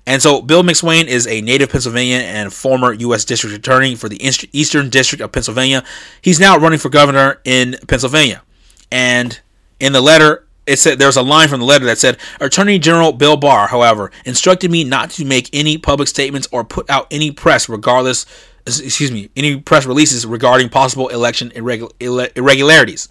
[0.05, 3.25] and so Bill McSwain is a native Pennsylvanian and former U.S.
[3.25, 5.83] District Attorney for the Eastern District of Pennsylvania.
[6.21, 8.43] He's now running for governor in Pennsylvania.
[8.91, 9.39] And
[9.79, 13.11] in the letter, it said there's a line from the letter that said Attorney General
[13.11, 17.31] Bill Barr, however, instructed me not to make any public statements or put out any
[17.31, 18.25] press regardless
[18.67, 23.09] excuse me, any press releases regarding possible election irregularities.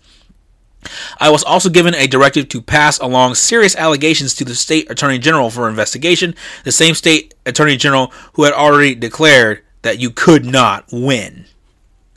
[1.19, 5.19] I was also given a directive to pass along serious allegations to the state attorney
[5.19, 10.45] general for investigation, the same state attorney general who had already declared that you could
[10.45, 11.47] not win.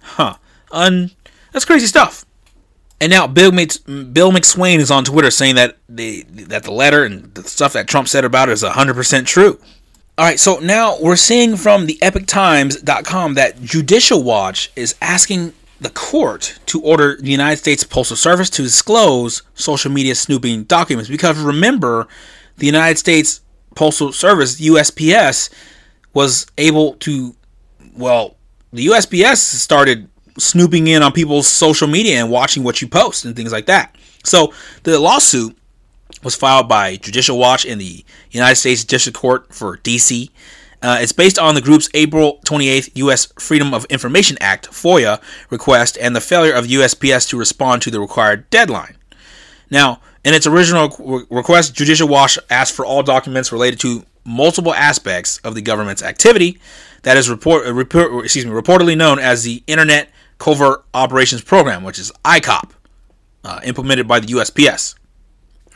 [0.01, 0.38] Huh.
[0.71, 1.12] Un-
[1.51, 2.25] that's crazy stuff.
[2.99, 7.34] And now Bill, Bill McSwain is on Twitter saying that the that the letter and
[7.36, 9.60] the stuff that Trump said about it is 100% true.
[10.17, 15.89] All right, so now we're seeing from the EpochTimes.com that Judicial Watch is asking the
[15.89, 21.37] court to order the United States Postal Service to disclose social media snooping documents because
[21.37, 22.07] remember,
[22.57, 23.41] the United States
[23.75, 25.49] Postal Service (USPS)
[26.13, 27.35] was able to,
[27.95, 28.37] well,
[28.73, 30.09] the USPS started
[30.39, 33.95] snooping in on people's social media and watching what you post and things like that.
[34.23, 35.57] So the lawsuit
[36.23, 40.29] was filed by Judicial Watch in the United States District Court for DC.
[40.81, 43.27] Uh, it's based on the group's April 28th U.S.
[43.39, 47.99] Freedom of Information Act (FOIA) request and the failure of USPS to respond to the
[47.99, 48.97] required deadline.
[49.71, 55.37] Now, in its original request, Judicial Watch asked for all documents related to multiple aspects
[55.39, 56.59] of the government's activity
[57.03, 61.97] that is report, report excuse me, reportedly known as the Internet Covert Operations Program, which
[61.97, 62.71] is ICOP,
[63.43, 64.95] uh, implemented by the USPS.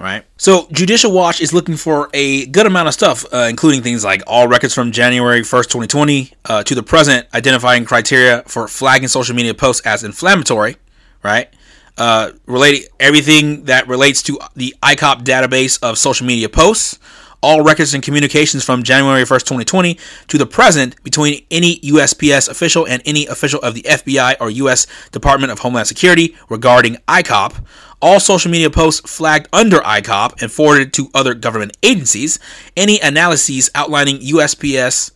[0.02, 0.26] Right.
[0.36, 4.24] So Judicial Watch is looking for a good amount of stuff, uh, including things like
[4.26, 9.36] all records from January 1st, 2020 uh, to the present, identifying criteria for flagging social
[9.36, 10.78] media posts as inflammatory.
[11.22, 11.54] Right.
[12.00, 16.98] Uh, relating everything that relates to the ICOP database of social media posts,
[17.42, 22.88] all records and communications from January 1st, 2020 to the present between any USPS official
[22.88, 27.66] and any official of the FBI or US Department of Homeland Security regarding ICOP,
[28.02, 32.40] all social media posts flagged under ICOP and forwarded to other government agencies,
[32.78, 35.12] any analyses outlining USPS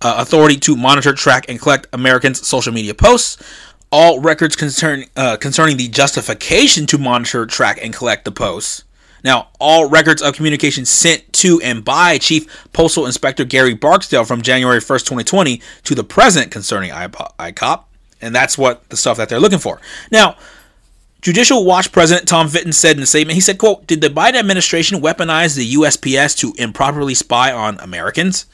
[0.00, 3.42] uh, authority to monitor, track, and collect Americans' social media posts,
[3.90, 8.83] all records concern, uh, concerning the justification to monitor, track, and collect the posts,
[9.24, 14.42] now, all records of communication sent to and by Chief Postal Inspector Gary Barksdale from
[14.42, 17.84] January 1st, 2020 to the present concerning ICOP,
[18.20, 19.80] and that's what the stuff that they're looking for.
[20.12, 20.36] Now,
[21.22, 24.34] Judicial Watch President Tom Fitton said in a statement, he said, quote, Did the Biden
[24.34, 28.44] administration weaponize the USPS to improperly spy on Americans?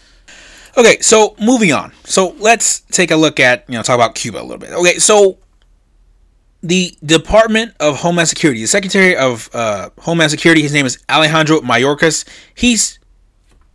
[0.79, 1.93] Okay, so moving on.
[2.05, 4.71] So let's take a look at, you know, talk about Cuba a little bit.
[4.71, 5.39] Okay, so
[6.63, 11.61] the Department of Homeland Security, the Secretary of uh, Homeland Security, his name is Alejandro
[11.61, 12.29] Mayorkas.
[12.55, 12.99] He's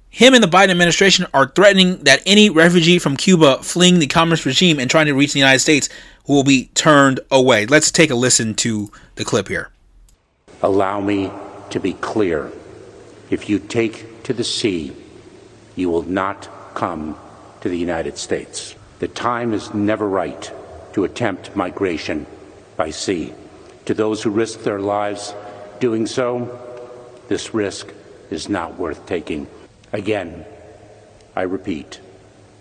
[0.10, 4.46] him and the Biden administration are threatening that any refugee from Cuba fleeing the communist
[4.46, 5.90] regime and trying to reach the United States
[6.28, 7.66] will be turned away.
[7.66, 9.72] Let's take a listen to the clip here.
[10.62, 11.32] Allow me
[11.72, 12.52] to be clear.
[13.30, 14.96] If you take to the sea,
[15.76, 17.18] you will not come
[17.62, 18.76] to the United States.
[19.00, 20.52] The time is never right
[20.94, 22.26] to attempt migration
[22.76, 23.34] by sea.
[23.86, 25.34] To those who risk their lives
[25.80, 26.60] doing so,
[27.28, 27.94] this risk
[28.30, 29.48] is not worth taking.
[29.94, 30.46] Again,
[31.36, 32.00] I repeat,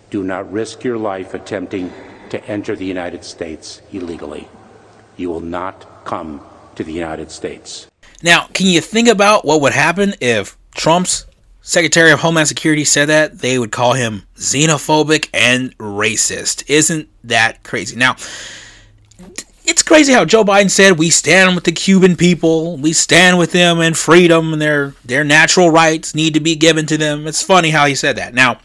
[0.09, 1.91] do not risk your life attempting
[2.29, 4.47] to enter the United States illegally.
[5.17, 6.41] You will not come
[6.75, 7.87] to the United States.
[8.21, 11.25] Now, can you think about what would happen if Trump's
[11.61, 13.39] Secretary of Homeland Security said that?
[13.39, 16.63] They would call him xenophobic and racist.
[16.69, 17.95] Isn't that crazy?
[17.95, 18.15] Now,
[19.65, 23.51] it's crazy how Joe Biden said we stand with the Cuban people, we stand with
[23.51, 27.27] them and freedom and their their natural rights need to be given to them.
[27.27, 28.33] It's funny how he said that.
[28.33, 28.59] Now,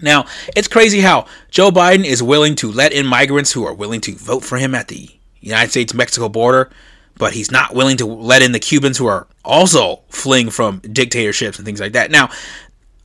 [0.00, 4.00] now it's crazy how Joe Biden is willing to let in migrants who are willing
[4.02, 5.08] to vote for him at the
[5.40, 6.70] United States Mexico border,
[7.16, 11.58] but he's not willing to let in the Cubans who are also fleeing from dictatorships
[11.58, 12.10] and things like that.
[12.10, 12.30] Now,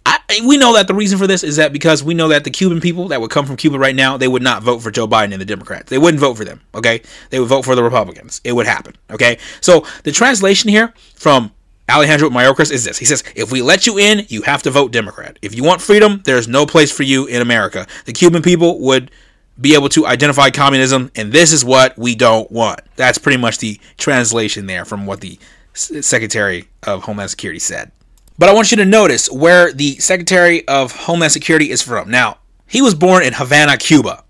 [0.05, 2.51] I, we know that the reason for this is that because we know that the
[2.51, 5.07] Cuban people that would come from Cuba right now, they would not vote for Joe
[5.07, 5.89] Biden and the Democrats.
[5.89, 7.01] They wouldn't vote for them, okay?
[7.31, 8.41] They would vote for the Republicans.
[8.43, 9.39] It would happen, okay?
[9.61, 11.51] So the translation here from
[11.89, 12.97] Alejandro Mayorkas is this.
[12.97, 15.39] He says, if we let you in, you have to vote Democrat.
[15.41, 17.87] If you want freedom, there's no place for you in America.
[18.05, 19.11] The Cuban people would
[19.59, 22.81] be able to identify communism, and this is what we don't want.
[22.95, 25.39] That's pretty much the translation there from what the
[25.73, 27.91] Secretary of Homeland Security said.
[28.37, 32.11] But I want you to notice where the Secretary of Homeland Security is from.
[32.11, 34.23] Now, he was born in Havana, Cuba.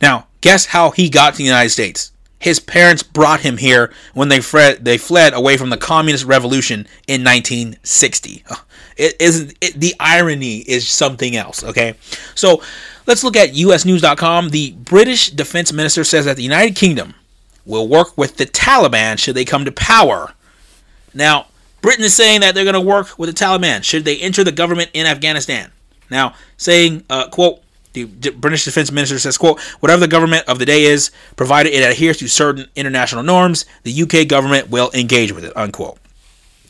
[0.00, 2.10] Now, guess how he got to the United States?
[2.40, 6.88] His parents brought him here when they fled, they fled away from the communist revolution
[7.06, 8.44] in 1960.
[8.96, 11.94] It isn't the irony is something else, okay?
[12.34, 12.62] So,
[13.06, 14.50] let's look at usnews.com.
[14.50, 17.14] The British defense minister says that the United Kingdom
[17.64, 20.34] will work with the Taliban should they come to power.
[21.14, 21.46] Now,
[21.82, 24.52] Britain is saying that they're going to work with the Taliban should they enter the
[24.52, 25.70] government in Afghanistan.
[26.10, 30.64] Now, saying, uh, quote, the British Defense Minister says, quote, whatever the government of the
[30.64, 35.44] day is, provided it adheres to certain international norms, the UK government will engage with
[35.44, 35.98] it, unquote.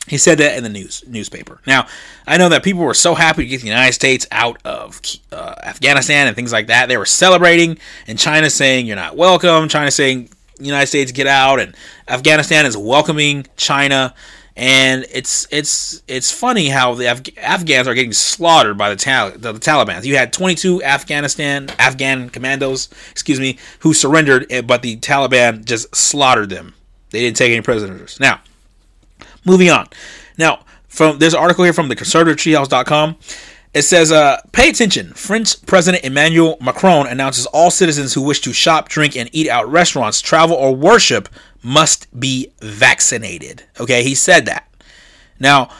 [0.08, 1.60] He said that in the news newspaper.
[1.64, 1.86] Now,
[2.26, 5.54] I know that people were so happy to get the United States out of uh,
[5.62, 6.88] Afghanistan and things like that.
[6.88, 9.68] They were celebrating, and China saying you're not welcome.
[9.68, 11.76] China saying United States get out, and
[12.08, 14.12] Afghanistan is welcoming China.
[14.54, 19.30] And it's it's it's funny how the Af- Afghans are getting slaughtered by the, Tal-
[19.30, 20.04] the, the Taliban.
[20.04, 25.94] You had 22 Afghanistan Afghan commandos, excuse me, who surrendered, eh, but the Taliban just
[25.96, 26.74] slaughtered them.
[27.10, 28.20] They didn't take any prisoners.
[28.20, 28.40] Now,
[29.46, 29.88] moving on.
[30.36, 33.16] Now, from there's an article here from the conservative conservativetreehouse.com.
[33.74, 35.14] It says, uh, pay attention.
[35.14, 39.70] French President Emmanuel Macron announces all citizens who wish to shop, drink, and eat out
[39.70, 41.28] restaurants, travel, or worship
[41.62, 43.64] must be vaccinated.
[43.80, 44.68] Okay, he said that.
[45.40, 45.70] Now,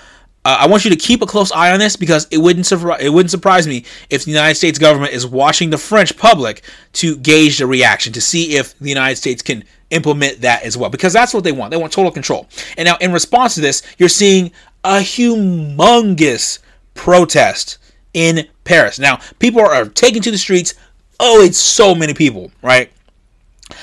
[0.44, 3.00] uh, I want you to keep a close eye on this because it wouldn't surpri-
[3.00, 6.62] it wouldn't surprise me if the United States government is watching the French public
[6.94, 10.90] to gauge the reaction to see if the United States can implement that as well
[10.90, 11.70] because that's what they want.
[11.70, 12.48] They want total control.
[12.76, 14.50] And now in response to this, you're seeing
[14.82, 16.58] a humongous
[16.94, 17.78] protest
[18.14, 18.98] in Paris.
[18.98, 20.74] Now, people are taken to the streets.
[21.18, 22.92] Oh, it's so many people, right?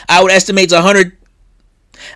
[0.08, 1.18] I would estimate it's 100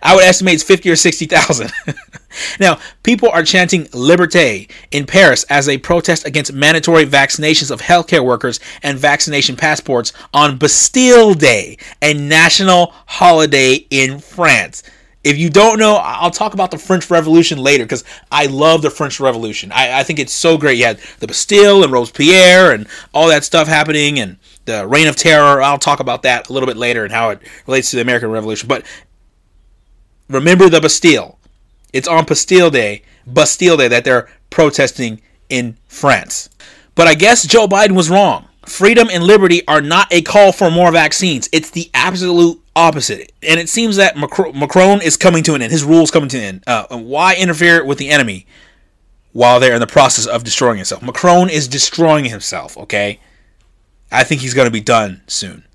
[0.01, 1.71] I would estimate it's 50 or 60,000.
[2.59, 8.25] now, people are chanting Liberté in Paris as a protest against mandatory vaccinations of healthcare
[8.25, 14.83] workers and vaccination passports on Bastille Day, a national holiday in France.
[15.23, 18.89] If you don't know, I'll talk about the French Revolution later because I love the
[18.89, 19.71] French Revolution.
[19.71, 20.77] I, I, think it's so great.
[20.77, 25.15] You had the Bastille and Robespierre and all that stuff happening and the Reign of
[25.15, 25.61] Terror.
[25.61, 28.31] I'll talk about that a little bit later and how it relates to the American
[28.31, 28.67] Revolution.
[28.67, 28.85] But
[30.27, 31.39] remember the Bastille.
[31.93, 36.49] It's on Bastille Day, Bastille Day, that they're protesting in France.
[36.95, 38.47] But I guess Joe Biden was wrong.
[38.65, 41.49] Freedom and liberty are not a call for more vaccines.
[41.51, 43.31] It's the absolute opposite.
[43.41, 45.71] And it seems that Macron is coming to an end.
[45.71, 46.63] His rule is coming to an end.
[46.65, 48.45] Uh, why interfere with the enemy
[49.31, 51.01] while they're in the process of destroying himself?
[51.01, 53.19] Macron is destroying himself, okay?
[54.11, 55.65] I think he's going to be done soon.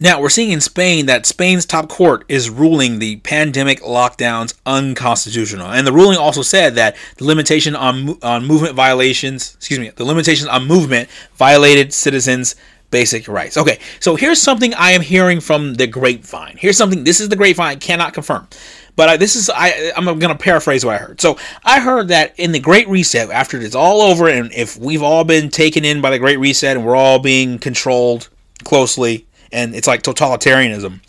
[0.00, 5.66] Now, we're seeing in Spain that Spain's top court is ruling the pandemic lockdowns unconstitutional.
[5.66, 10.04] And the ruling also said that the limitation on, on movement violations, excuse me, the
[10.04, 12.54] limitations on movement violated citizens'
[12.92, 13.56] basic rights.
[13.56, 16.56] Okay, so here's something I am hearing from the grapevine.
[16.58, 18.46] Here's something, this is the grapevine, cannot confirm.
[18.94, 21.20] But I, this is, I, I'm going to paraphrase what I heard.
[21.20, 25.02] So I heard that in the Great Reset, after it's all over, and if we've
[25.02, 28.28] all been taken in by the Great Reset and we're all being controlled
[28.64, 31.00] closely, and it's like totalitarianism.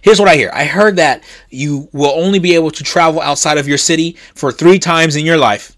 [0.00, 0.50] Here's what I hear.
[0.54, 4.50] I heard that you will only be able to travel outside of your city for
[4.50, 5.76] three times in your life.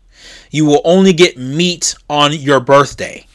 [0.51, 3.27] You will only get meat on your birthday.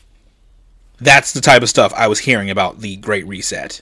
[1.00, 3.82] That's the type of stuff I was hearing about the Great Reset.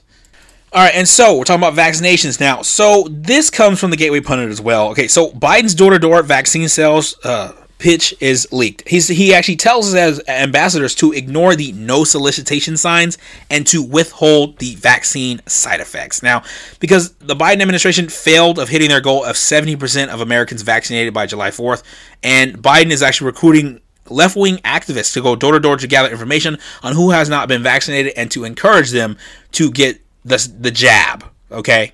[0.72, 2.62] All right, and so we're talking about vaccinations now.
[2.62, 4.88] So this comes from the Gateway Pundit as well.
[4.88, 7.52] Okay, so Biden's door-to-door vaccine sales uh,
[7.84, 8.88] pitch is leaked.
[8.88, 13.18] He's, he actually tells as ambassadors to ignore the no solicitation signs
[13.50, 16.22] and to withhold the vaccine side effects.
[16.22, 16.44] Now,
[16.80, 21.26] because the Biden administration failed of hitting their goal of 70% of Americans vaccinated by
[21.26, 21.82] July 4th,
[22.22, 26.10] and Biden is actually recruiting left wing activists to go door to door to gather
[26.10, 29.18] information on who has not been vaccinated and to encourage them
[29.52, 31.22] to get the, the jab.
[31.52, 31.92] Okay?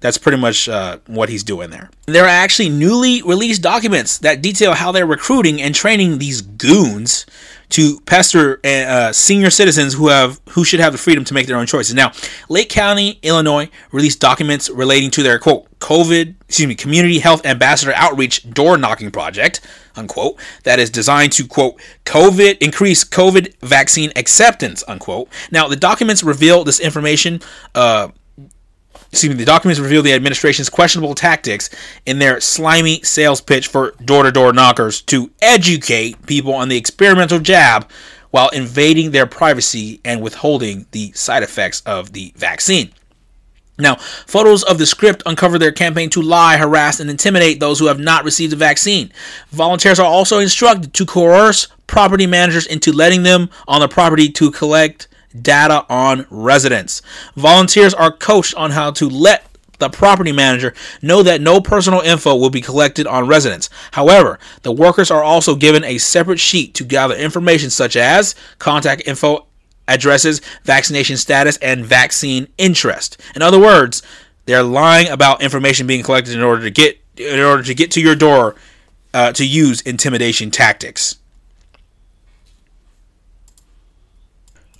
[0.00, 1.90] That's pretty much uh, what he's doing there.
[2.06, 7.26] There are actually newly released documents that detail how they're recruiting and training these goons
[7.70, 11.56] to pester uh, senior citizens who have who should have the freedom to make their
[11.56, 11.94] own choices.
[11.94, 12.12] Now,
[12.48, 17.92] Lake County, Illinois, released documents relating to their quote COVID, excuse me, community health ambassador
[17.94, 19.60] outreach door knocking project
[19.96, 25.28] unquote that is designed to quote COVID increase COVID vaccine acceptance unquote.
[25.50, 27.40] Now, the documents reveal this information.
[27.74, 28.08] Uh,
[29.10, 31.68] excuse me, the documents reveal the administration's questionable tactics
[32.06, 36.76] in their slimy sales pitch for door to door knockers to educate people on the
[36.76, 37.90] experimental jab
[38.30, 42.92] while invading their privacy and withholding the side effects of the vaccine.
[43.80, 47.86] Now, photos of the script uncover their campaign to lie, harass, and intimidate those who
[47.86, 49.10] have not received the vaccine.
[49.50, 54.50] Volunteers are also instructed to coerce property managers into letting them on the property to
[54.50, 55.08] collect
[55.40, 57.02] data on residents.
[57.36, 59.46] Volunteers are coached on how to let
[59.78, 63.68] the property manager know that no personal info will be collected on residents.
[63.92, 69.02] However, the workers are also given a separate sheet to gather information such as contact
[69.06, 69.46] info,
[69.88, 73.20] addresses, vaccination status, and vaccine interest.
[73.34, 74.02] In other words,
[74.44, 78.00] they're lying about information being collected in order to get in order to get to
[78.00, 78.56] your door
[79.12, 81.19] uh, to use intimidation tactics.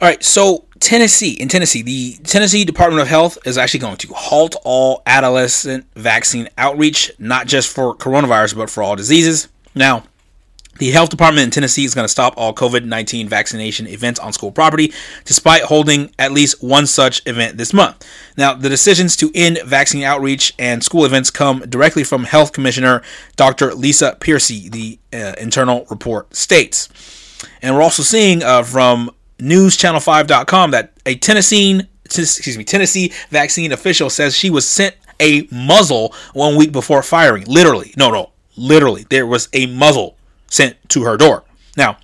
[0.00, 4.14] All right, so Tennessee, in Tennessee, the Tennessee Department of Health is actually going to
[4.14, 9.48] halt all adolescent vaccine outreach, not just for coronavirus, but for all diseases.
[9.74, 10.04] Now,
[10.78, 14.32] the health department in Tennessee is going to stop all COVID 19 vaccination events on
[14.32, 14.90] school property,
[15.26, 18.02] despite holding at least one such event this month.
[18.38, 23.02] Now, the decisions to end vaccine outreach and school events come directly from Health Commissioner
[23.36, 23.74] Dr.
[23.74, 26.88] Lisa Piercy, the uh, internal report states.
[27.60, 31.82] And we're also seeing uh, from newschannel5.com that a Tennessee
[32.18, 37.44] excuse me, Tennessee vaccine official says she was sent a muzzle one week before firing.
[37.44, 37.92] Literally.
[37.96, 38.30] No, no.
[38.56, 39.06] Literally.
[39.10, 40.16] There was a muzzle
[40.48, 41.44] sent to her door.
[41.76, 41.98] Now,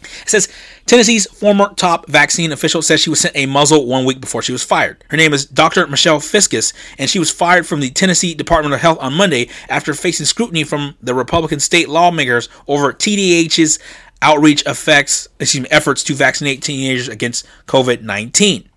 [0.00, 0.48] it says
[0.86, 4.52] Tennessee's former top vaccine official says she was sent a muzzle one week before she
[4.52, 5.02] was fired.
[5.10, 5.86] Her name is Dr.
[5.86, 9.94] Michelle Fiscus, and she was fired from the Tennessee Department of Health on Monday after
[9.94, 13.78] facing scrutiny from the Republican state lawmakers over TDH's
[14.22, 18.68] outreach effects, excuse me, efforts to vaccinate teenagers against COVID 19.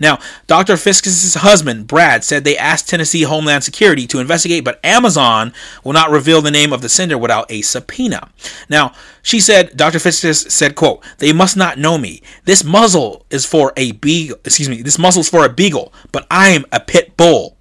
[0.00, 0.76] Now, Dr.
[0.76, 5.52] Fiscus's husband, Brad, said they asked Tennessee Homeland Security to investigate, but Amazon
[5.84, 8.30] will not reveal the name of the sender without a subpoena.
[8.68, 9.98] Now, she said, Dr.
[9.98, 12.22] Fiscus said, quote, they must not know me.
[12.44, 16.50] This muzzle is for a beagle, excuse me, this muzzle's for a beagle, but I
[16.50, 17.56] am a pit bull.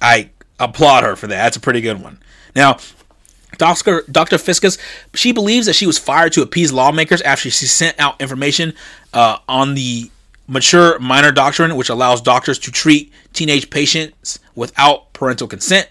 [0.00, 1.42] I applaud her for that.
[1.42, 2.20] That's a pretty good one.
[2.54, 2.78] Now,
[3.58, 4.04] Dr.
[4.10, 4.38] Dr.
[4.38, 4.78] Fiscus,
[5.14, 8.74] she believes that she was fired to appease lawmakers after she sent out information
[9.12, 10.10] uh, on the
[10.46, 15.88] mature minor doctrine, which allows doctors to treat teenage patients without parental consent.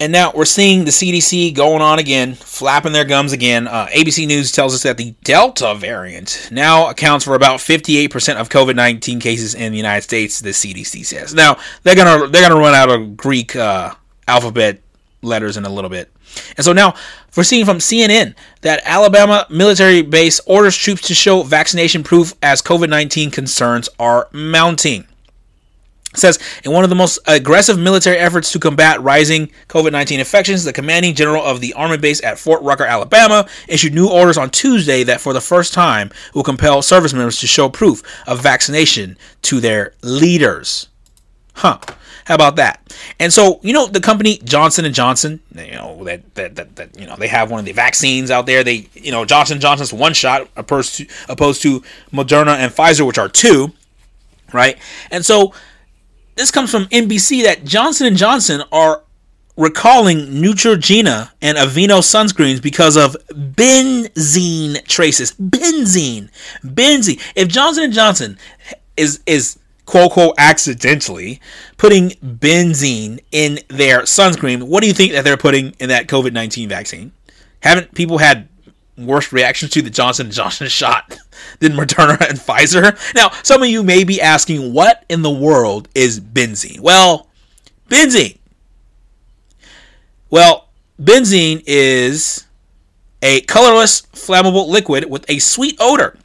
[0.00, 3.66] And now we're seeing the CDC going on again, flapping their gums again.
[3.66, 8.48] Uh, ABC News tells us that the Delta variant now accounts for about 58% of
[8.48, 10.38] COVID-19 cases in the United States.
[10.38, 11.34] The CDC says.
[11.34, 13.92] Now they're gonna they're gonna run out of Greek uh,
[14.28, 14.80] alphabet
[15.22, 16.10] letters in a little bit.
[16.56, 16.94] And so now
[17.36, 22.62] we're seeing from CNN that Alabama military base orders troops to show vaccination proof as
[22.62, 25.06] COVID 19 concerns are mounting.
[26.14, 30.20] It says in one of the most aggressive military efforts to combat rising COVID 19
[30.20, 34.38] infections, the commanding general of the Army base at Fort Rucker, Alabama, issued new orders
[34.38, 38.40] on Tuesday that for the first time will compel service members to show proof of
[38.40, 40.88] vaccination to their leaders.
[41.54, 41.78] Huh.
[42.28, 42.94] How about that?
[43.18, 47.00] And so, you know, the company Johnson and Johnson, you know, that, that, that, that
[47.00, 48.62] you know, they have one of the vaccines out there.
[48.62, 51.80] They, you know, Johnson Johnson's one shot opposed to, opposed to
[52.12, 53.72] Moderna and Pfizer, which are two,
[54.52, 54.76] right?
[55.10, 55.54] And so
[56.36, 59.04] this comes from NBC that Johnson and Johnson are
[59.56, 65.32] recalling Neutrogena and Aveeno sunscreens because of benzene traces.
[65.32, 66.28] Benzene,
[66.62, 67.18] benzene.
[67.34, 68.38] If Johnson and Johnson
[68.98, 69.57] is is
[69.88, 71.40] quote unquote accidentally
[71.78, 76.32] putting benzene in their sunscreen, what do you think that they're putting in that COVID
[76.32, 77.10] 19 vaccine?
[77.60, 78.48] Haven't people had
[78.98, 81.18] worse reactions to the Johnson Johnson shot
[81.60, 83.14] than Moderna and Pfizer?
[83.14, 86.80] Now, some of you may be asking, what in the world is benzene?
[86.80, 87.26] Well,
[87.88, 88.36] benzene.
[90.28, 90.68] Well,
[91.00, 92.46] benzene is
[93.22, 96.18] a colorless, flammable liquid with a sweet odor.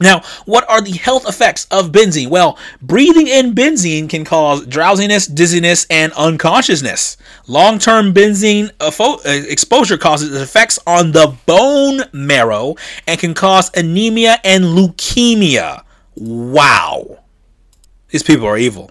[0.00, 2.28] Now, what are the health effects of benzene?
[2.28, 7.16] Well, breathing in benzene can cause drowsiness, dizziness, and unconsciousness.
[7.46, 12.76] Long term benzene uh, exposure causes effects on the bone marrow
[13.06, 15.82] and can cause anemia and leukemia.
[16.14, 17.18] Wow.
[18.10, 18.90] These people are evil.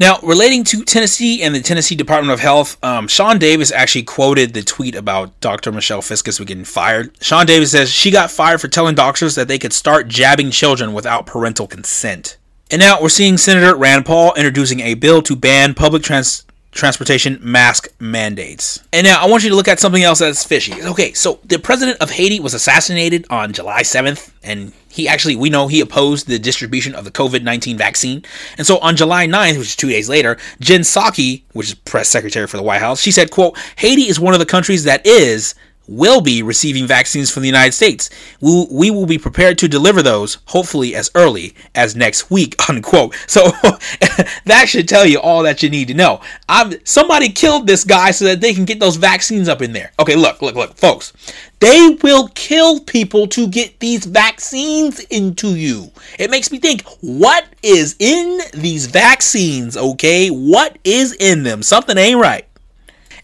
[0.00, 4.54] Now, relating to Tennessee and the Tennessee Department of Health, um, Sean Davis actually quoted
[4.54, 5.72] the tweet about Dr.
[5.72, 7.10] Michelle Fiscus getting fired.
[7.20, 10.92] Sean Davis says she got fired for telling doctors that they could start jabbing children
[10.92, 12.36] without parental consent.
[12.70, 17.38] And now we're seeing Senator Rand Paul introducing a bill to ban public trans- transportation
[17.40, 18.82] mask mandates.
[18.92, 20.74] And now I want you to look at something else that's fishy.
[20.82, 25.50] Okay, so the president of Haiti was assassinated on July 7th, and he actually, we
[25.50, 28.22] know he opposed the distribution of the COVID 19 vaccine.
[28.56, 32.08] And so on July 9th, which is two days later, Jen Psaki, which is press
[32.08, 35.04] secretary for the White House, she said, quote, Haiti is one of the countries that
[35.06, 35.54] is
[35.88, 38.10] will be receiving vaccines from the United States.
[38.40, 43.14] We, we will be prepared to deliver those, hopefully as early as next week, unquote.
[43.26, 43.40] So
[44.44, 46.20] that should tell you all that you need to know.
[46.48, 49.92] I'm, somebody killed this guy so that they can get those vaccines up in there.
[49.98, 51.12] Okay, look, look, look, folks.
[51.60, 55.90] They will kill people to get these vaccines into you.
[56.18, 60.28] It makes me think, what is in these vaccines, okay?
[60.28, 61.64] What is in them?
[61.64, 62.46] Something ain't right.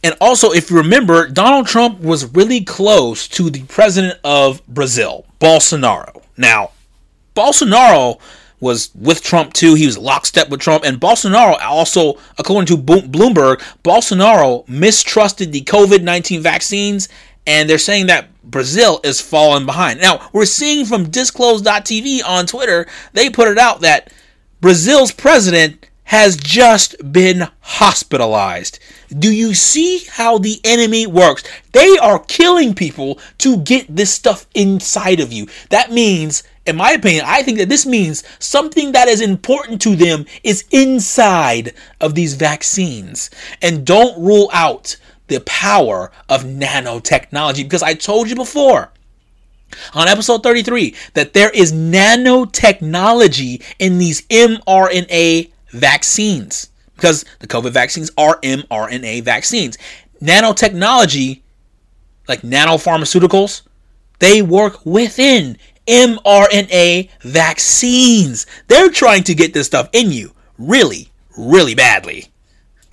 [0.04, 5.24] And also, if you remember, Donald Trump was really close to the president of Brazil,
[5.40, 6.22] Bolsonaro.
[6.36, 6.72] Now,
[7.34, 8.20] Bolsonaro
[8.60, 9.74] was with Trump too.
[9.74, 10.84] He was lockstep with Trump.
[10.84, 17.08] And Bolsonaro also, according to Bloomberg, Bolsonaro mistrusted the COVID 19 vaccines.
[17.46, 20.02] And they're saying that Brazil is falling behind.
[20.02, 24.12] Now, we're seeing from disclose.tv on Twitter, they put it out that
[24.60, 28.78] Brazil's president has just been hospitalized.
[29.18, 31.44] Do you see how the enemy works?
[31.72, 35.48] They are killing people to get this stuff inside of you.
[35.70, 39.96] That means, in my opinion, I think that this means something that is important to
[39.96, 43.30] them is inside of these vaccines.
[43.62, 44.96] And don't rule out
[45.28, 48.90] the power of nanotechnology because I told you before
[49.94, 58.10] on episode 33 that there is nanotechnology in these mRNA vaccines because the COVID vaccines
[58.16, 59.76] are mRNA vaccines.
[60.22, 61.42] Nanotechnology,
[62.28, 63.62] like nanopharmaceuticals,
[64.20, 68.46] they work within mRNA vaccines.
[68.68, 72.28] They're trying to get this stuff in you really, really badly.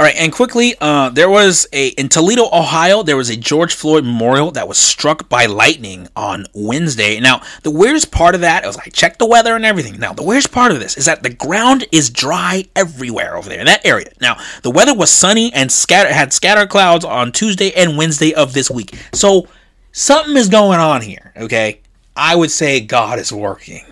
[0.02, 3.04] All right, and quickly, uh, there was a in Toledo, Ohio.
[3.04, 7.20] There was a George Floyd memorial that was struck by lightning on Wednesday.
[7.20, 10.00] Now, the weirdest part of that, was like, check the weather and everything.
[10.00, 13.60] Now, the weirdest part of this is that the ground is dry everywhere over there
[13.60, 14.12] in that area.
[14.20, 18.72] Now, the weather was sunny and had scattered clouds on Tuesday and Wednesday of this
[18.72, 18.98] week.
[19.14, 19.48] So
[19.92, 21.32] something is going on here.
[21.38, 21.80] Okay,
[22.16, 23.86] I would say God is working.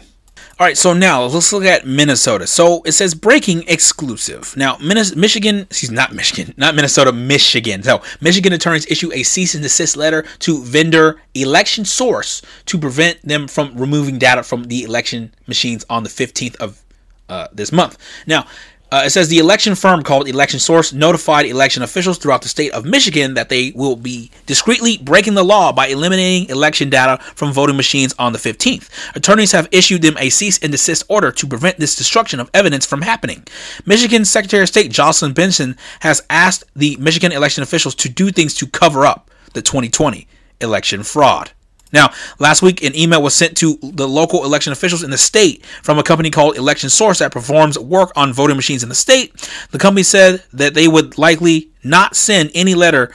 [0.59, 2.45] All right, so now let's look at Minnesota.
[2.45, 4.57] So it says breaking exclusive.
[4.57, 7.81] Now, Michigan, excuse not Michigan, not Minnesota, Michigan.
[7.81, 13.25] So Michigan attorneys issue a cease and desist letter to vendor Election Source to prevent
[13.25, 16.83] them from removing data from the election machines on the 15th of
[17.29, 17.97] uh, this month.
[18.27, 18.45] Now,
[18.91, 22.71] uh, it says the election firm called Election Source notified election officials throughout the state
[22.71, 27.53] of Michigan that they will be discreetly breaking the law by eliminating election data from
[27.53, 28.89] voting machines on the 15th.
[29.15, 32.85] Attorneys have issued them a cease and desist order to prevent this destruction of evidence
[32.85, 33.45] from happening.
[33.85, 38.55] Michigan Secretary of State Jocelyn Benson has asked the Michigan election officials to do things
[38.55, 40.27] to cover up the 2020
[40.61, 41.51] election fraud.
[41.91, 45.65] Now, last week, an email was sent to the local election officials in the state
[45.65, 49.35] from a company called Election Source that performs work on voting machines in the state.
[49.71, 53.11] The company said that they would likely not send any letter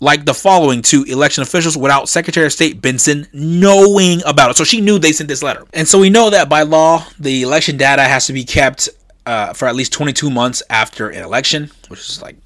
[0.00, 4.56] like the following to election officials without Secretary of State Benson knowing about it.
[4.56, 5.64] So she knew they sent this letter.
[5.72, 8.88] And so we know that by law, the election data has to be kept
[9.26, 12.36] uh, for at least 22 months after an election, which is like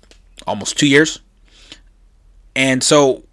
[0.47, 1.20] almost two years.
[2.55, 3.24] And so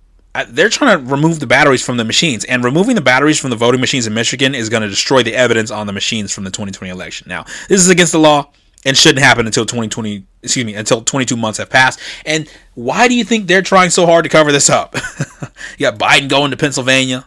[0.43, 3.55] they're trying to remove the batteries from the machines, and removing the batteries from the
[3.55, 6.51] voting machines in Michigan is going to destroy the evidence on the machines from the
[6.51, 7.27] 2020 election.
[7.29, 8.49] Now, this is against the law
[8.85, 10.25] and shouldn't happen until 2020.
[10.43, 11.99] Excuse me, until 22 months have passed.
[12.25, 14.95] And why do you think they're trying so hard to cover this up?
[15.77, 17.25] you got Biden going to Pennsylvania,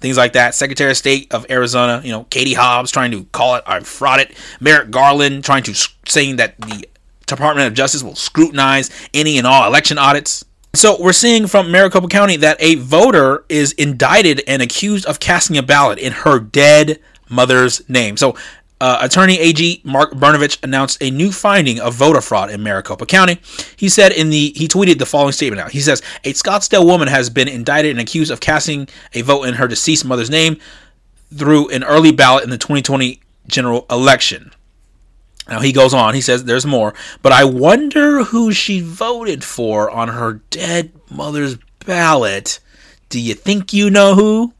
[0.00, 0.54] things like that.
[0.54, 4.20] Secretary of State of Arizona, you know, Katie Hobbs trying to call it, I fraud
[4.20, 4.36] it.
[4.60, 6.86] Merrick Garland trying to saying that the
[7.26, 10.44] Department of Justice will scrutinize any and all election audits.
[10.74, 15.58] So we're seeing from Maricopa County that a voter is indicted and accused of casting
[15.58, 16.98] a ballot in her dead
[17.28, 18.16] mother's name.
[18.16, 18.36] So
[18.80, 23.38] uh, attorney AG Mark Brnovich announced a new finding of voter fraud in Maricopa County.
[23.76, 25.72] He said in the he tweeted the following statement out.
[25.72, 29.54] He says a Scottsdale woman has been indicted and accused of casting a vote in
[29.54, 30.56] her deceased mother's name
[31.36, 34.52] through an early ballot in the 2020 general election.
[35.48, 39.90] Now he goes on, he says there's more, but I wonder who she voted for
[39.90, 42.60] on her dead mother's ballot.
[43.08, 44.54] Do you think you know who?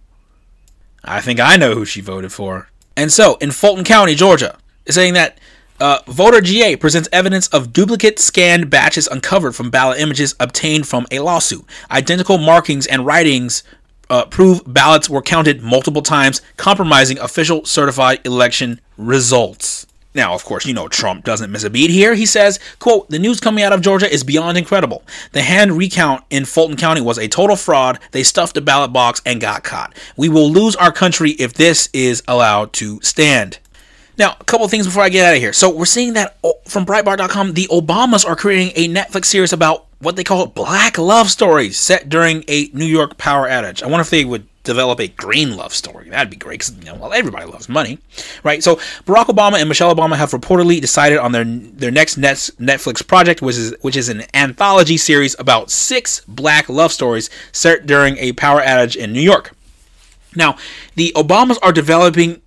[1.04, 2.68] I think I know who she voted for.
[2.96, 5.38] And so, in Fulton County, Georgia, it's saying that
[5.80, 11.06] uh, voter GA presents evidence of duplicate scanned batches uncovered from ballot images obtained from
[11.10, 11.64] a lawsuit.
[11.90, 13.62] Identical markings and writings
[14.10, 19.86] uh, prove ballots were counted multiple times, compromising official certified election results.
[20.14, 22.14] Now, of course, you know Trump doesn't miss a beat here.
[22.14, 25.02] He says, quote, the news coming out of Georgia is beyond incredible.
[25.32, 27.98] The hand recount in Fulton County was a total fraud.
[28.10, 29.96] They stuffed the ballot box and got caught.
[30.16, 33.58] We will lose our country if this is allowed to stand.
[34.18, 35.54] Now, a couple things before I get out of here.
[35.54, 39.86] So, we're seeing that oh, from Breitbart.com, the Obamas are creating a Netflix series about
[40.00, 43.82] what they call black love stories set during a New York power outage.
[43.82, 46.08] I wonder if they would develop a green love story.
[46.08, 47.98] That'd be great because you know, well, everybody loves money,
[48.44, 48.62] right?
[48.62, 53.42] So Barack Obama and Michelle Obama have reportedly decided on their their next Netflix project,
[53.42, 58.32] which is which is an anthology series about six black love stories set during a
[58.32, 59.54] power outage in New York.
[60.34, 60.56] Now,
[60.94, 62.40] the Obamas are developing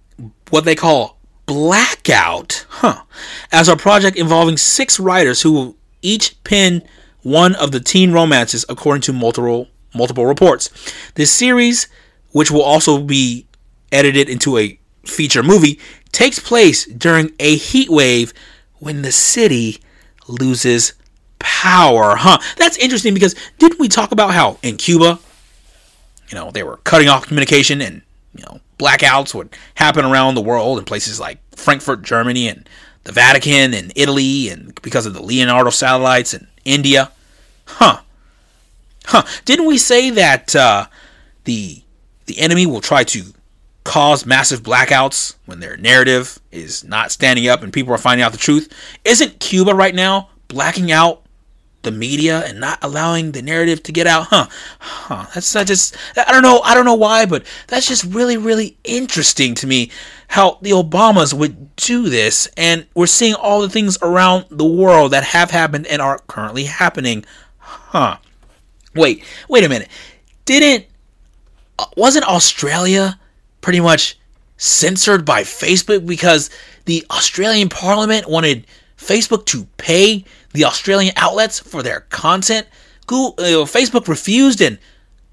[0.50, 3.04] what they call Blackout, huh,
[3.52, 6.82] as a project involving six writers who will each pen
[7.22, 10.70] one of the teen romances, according to multiple multiple reports.
[11.16, 11.88] This series
[12.36, 13.48] which will also be
[13.94, 15.80] edited into a feature movie
[16.12, 18.34] takes place during a heat wave
[18.80, 19.80] when the city
[20.28, 20.96] loses
[21.40, 22.38] power, huh?
[22.58, 25.18] That's interesting because didn't we talk about how in Cuba,
[26.28, 28.02] you know, they were cutting off communication and,
[28.36, 32.68] you know, blackouts would happen around the world in places like Frankfurt, Germany, and
[33.06, 37.14] the Vatican and Italy, and because of the Leonardo satellites and India.
[37.66, 38.02] Huh.
[39.06, 39.24] Huh.
[39.46, 40.88] Didn't we say that uh,
[41.46, 41.85] the
[42.26, 43.24] the enemy will try to
[43.84, 48.32] cause massive blackouts when their narrative is not standing up and people are finding out
[48.32, 48.72] the truth?
[49.06, 51.22] Isn't Cuba right now blacking out
[51.84, 54.26] the media and not allowing the narrative to get out?
[54.30, 54.48] Huh.
[54.80, 55.26] Huh.
[55.34, 58.78] That's not just I don't know, I don't know why, but that's just really really
[58.84, 59.92] interesting to me
[60.28, 65.12] how the Obamas would do this and we're seeing all the things around the world
[65.12, 67.24] that have happened and are currently happening.
[67.60, 68.18] Huh.
[68.96, 69.90] Wait, wait a minute.
[70.46, 70.86] Didn't
[71.96, 73.20] wasn't Australia
[73.62, 74.18] pretty much
[74.58, 76.50] censored by Facebook because
[76.86, 78.66] the Australian Parliament wanted
[78.98, 80.24] Facebook to pay
[80.54, 82.68] the Australian outlets for their content?
[83.08, 84.80] Google, uh, Facebook refused and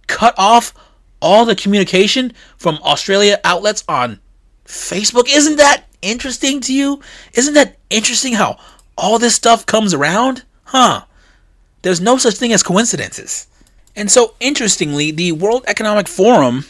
[0.06, 0.74] cut off
[1.20, 4.20] all the communication from Australia outlets on
[4.66, 5.32] Facebook.
[5.32, 7.00] Isn't that interesting to you?
[7.34, 8.58] Isn't that interesting how
[8.98, 10.42] all this stuff comes around?
[10.64, 11.04] Huh.
[11.82, 13.46] There's no such thing as coincidences.
[13.94, 16.64] And so, interestingly, the World Economic Forum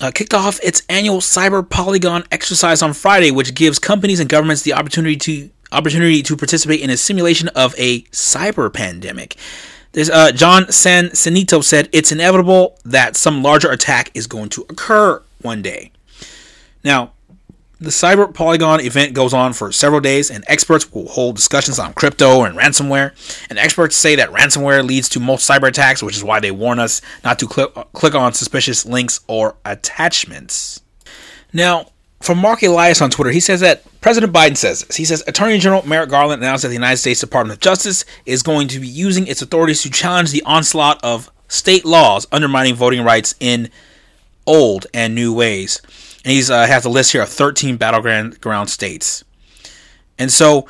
[0.00, 4.62] uh, kicked off its annual Cyber Polygon exercise on Friday, which gives companies and governments
[4.62, 9.36] the opportunity to opportunity to participate in a simulation of a cyber pandemic.
[9.96, 15.22] Uh, John San Senito said it's inevitable that some larger attack is going to occur
[15.42, 15.92] one day.
[16.84, 17.12] Now,
[17.80, 21.94] the Cyber Polygon event goes on for several days, and experts will hold discussions on
[21.94, 23.12] crypto and ransomware.
[23.48, 26.78] And experts say that ransomware leads to most cyber attacks, which is why they warn
[26.78, 30.82] us not to click, click on suspicious links or attachments.
[31.54, 31.86] Now,
[32.20, 34.96] from Marc Elias on Twitter, he says that President Biden says this.
[34.96, 38.42] He says Attorney General Merrick Garland announced that the United States Department of Justice is
[38.42, 43.02] going to be using its authorities to challenge the onslaught of state laws undermining voting
[43.02, 43.70] rights in
[44.46, 45.80] old and new ways.
[46.24, 49.24] And he's uh, has a list here of 13 battleground ground states.
[50.18, 50.66] And so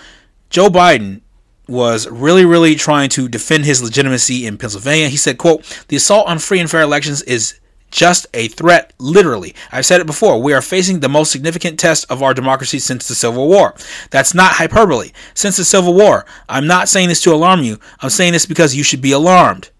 [0.49, 1.23] Joe Biden
[1.69, 5.09] was really, really trying to defend his legitimacy in Pennsylvania.
[5.09, 9.55] He said, quote, the assault on free and fair elections is just a threat, literally.
[9.73, 10.41] I've said it before.
[10.41, 13.75] We are facing the most significant test of our democracy since the Civil War.
[14.11, 15.11] That's not hyperbole.
[15.35, 16.25] Since the Civil War.
[16.49, 17.79] I'm not saying this to alarm you.
[18.01, 19.71] I'm saying this because you should be alarmed.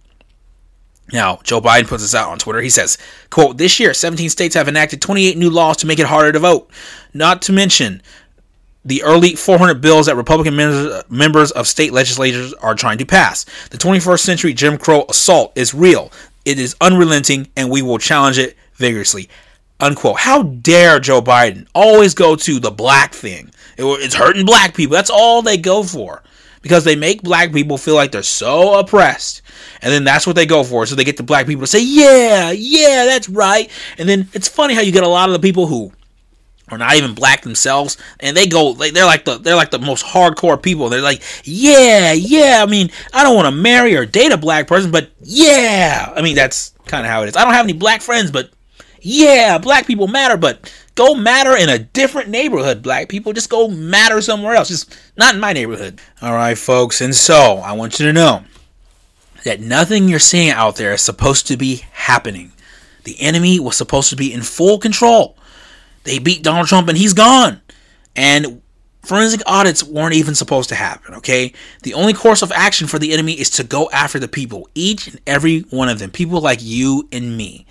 [1.13, 2.61] Now, Joe Biden puts this out on Twitter.
[2.61, 2.99] He says,
[3.31, 6.39] quote, This year, 17 states have enacted 28 new laws to make it harder to
[6.39, 6.71] vote.
[7.13, 8.03] Not to mention
[8.85, 10.57] the early 400 bills that Republican
[11.09, 13.45] members of state legislatures are trying to pass.
[13.71, 16.11] The 21st century Jim Crow assault is real.
[16.45, 19.29] It is unrelenting, and we will challenge it vigorously.
[19.81, 20.21] Unquote.
[20.21, 23.51] How dare Joe Biden always go to the black thing?
[23.83, 24.95] it's hurting black people.
[24.95, 26.23] That's all they go for
[26.63, 29.43] because they make black people feel like they're so oppressed.
[29.83, 30.87] And then that's what they go for.
[30.87, 33.71] So they get the black people to say, yeah, yeah, that's right.
[33.99, 35.93] And then it's funny how you get a lot of the people who
[36.71, 40.05] are not even black themselves and they go they're like the they're like the most
[40.05, 44.31] hardcore people they're like yeah yeah i mean i don't want to marry or date
[44.31, 47.55] a black person but yeah i mean that's kind of how it is i don't
[47.55, 48.51] have any black friends but
[49.01, 53.33] yeah black people matter but Go matter in a different neighborhood, black people.
[53.33, 54.69] Just go matter somewhere else.
[54.69, 55.99] Just not in my neighborhood.
[56.21, 57.01] All right, folks.
[57.01, 58.45] And so I want you to know
[59.45, 62.53] that nothing you're seeing out there is supposed to be happening.
[63.05, 65.39] The enemy was supposed to be in full control.
[66.05, 67.63] They beat Donald Trump and he's gone.
[68.15, 68.61] And
[69.01, 71.55] forensic audits weren't even supposed to happen, okay?
[71.83, 75.09] The only course of action for the enemy is to go after the people, each
[75.09, 77.65] and every one of them, people like you and me.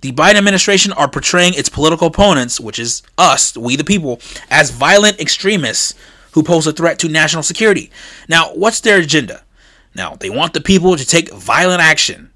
[0.00, 4.20] The Biden administration are portraying its political opponents, which is us, we the people,
[4.50, 5.94] as violent extremists
[6.32, 7.90] who pose a threat to national security.
[8.28, 9.42] Now, what's their agenda?
[9.94, 12.30] Now, they want the people to take violent action.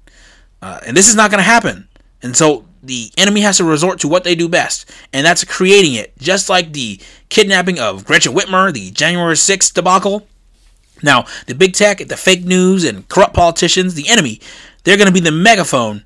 [0.61, 1.87] Uh, and this is not going to happen.
[2.21, 5.93] And so the enemy has to resort to what they do best, and that's creating
[5.93, 6.99] it, just like the
[7.29, 10.27] kidnapping of Gretchen Whitmer, the January 6th debacle.
[11.01, 14.41] Now, the big tech, the fake news, and corrupt politicians, the enemy,
[14.83, 16.03] they're going to be the megaphone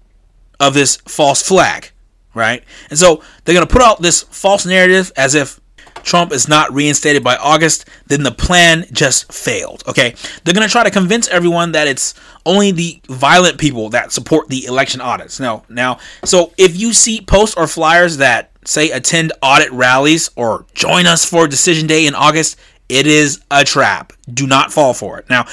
[0.59, 1.91] of this false flag,
[2.33, 2.63] right?
[2.89, 5.59] And so they're going to put out this false narrative as if
[6.03, 9.83] Trump is not reinstated by August, then the plan just failed.
[9.87, 12.13] Okay, they're gonna try to convince everyone that it's
[12.45, 15.39] only the violent people that support the election audits.
[15.39, 20.65] Now, now, so if you see posts or flyers that say attend audit rallies or
[20.73, 22.57] join us for decision day in August,
[22.89, 24.13] it is a trap.
[24.33, 25.29] Do not fall for it.
[25.29, 25.45] Now,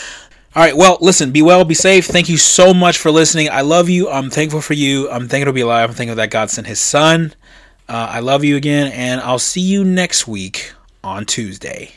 [0.57, 0.77] all right.
[0.77, 2.07] Well, listen, be well, be safe.
[2.07, 3.51] Thank you so much for listening.
[3.51, 4.09] I love you.
[4.09, 5.11] I'm thankful for you.
[5.11, 5.91] I'm thankful to be alive.
[5.91, 7.35] I'm thankful that God sent his son.
[7.89, 11.93] Uh, I love you again, and I'll see you next week on Tuesday.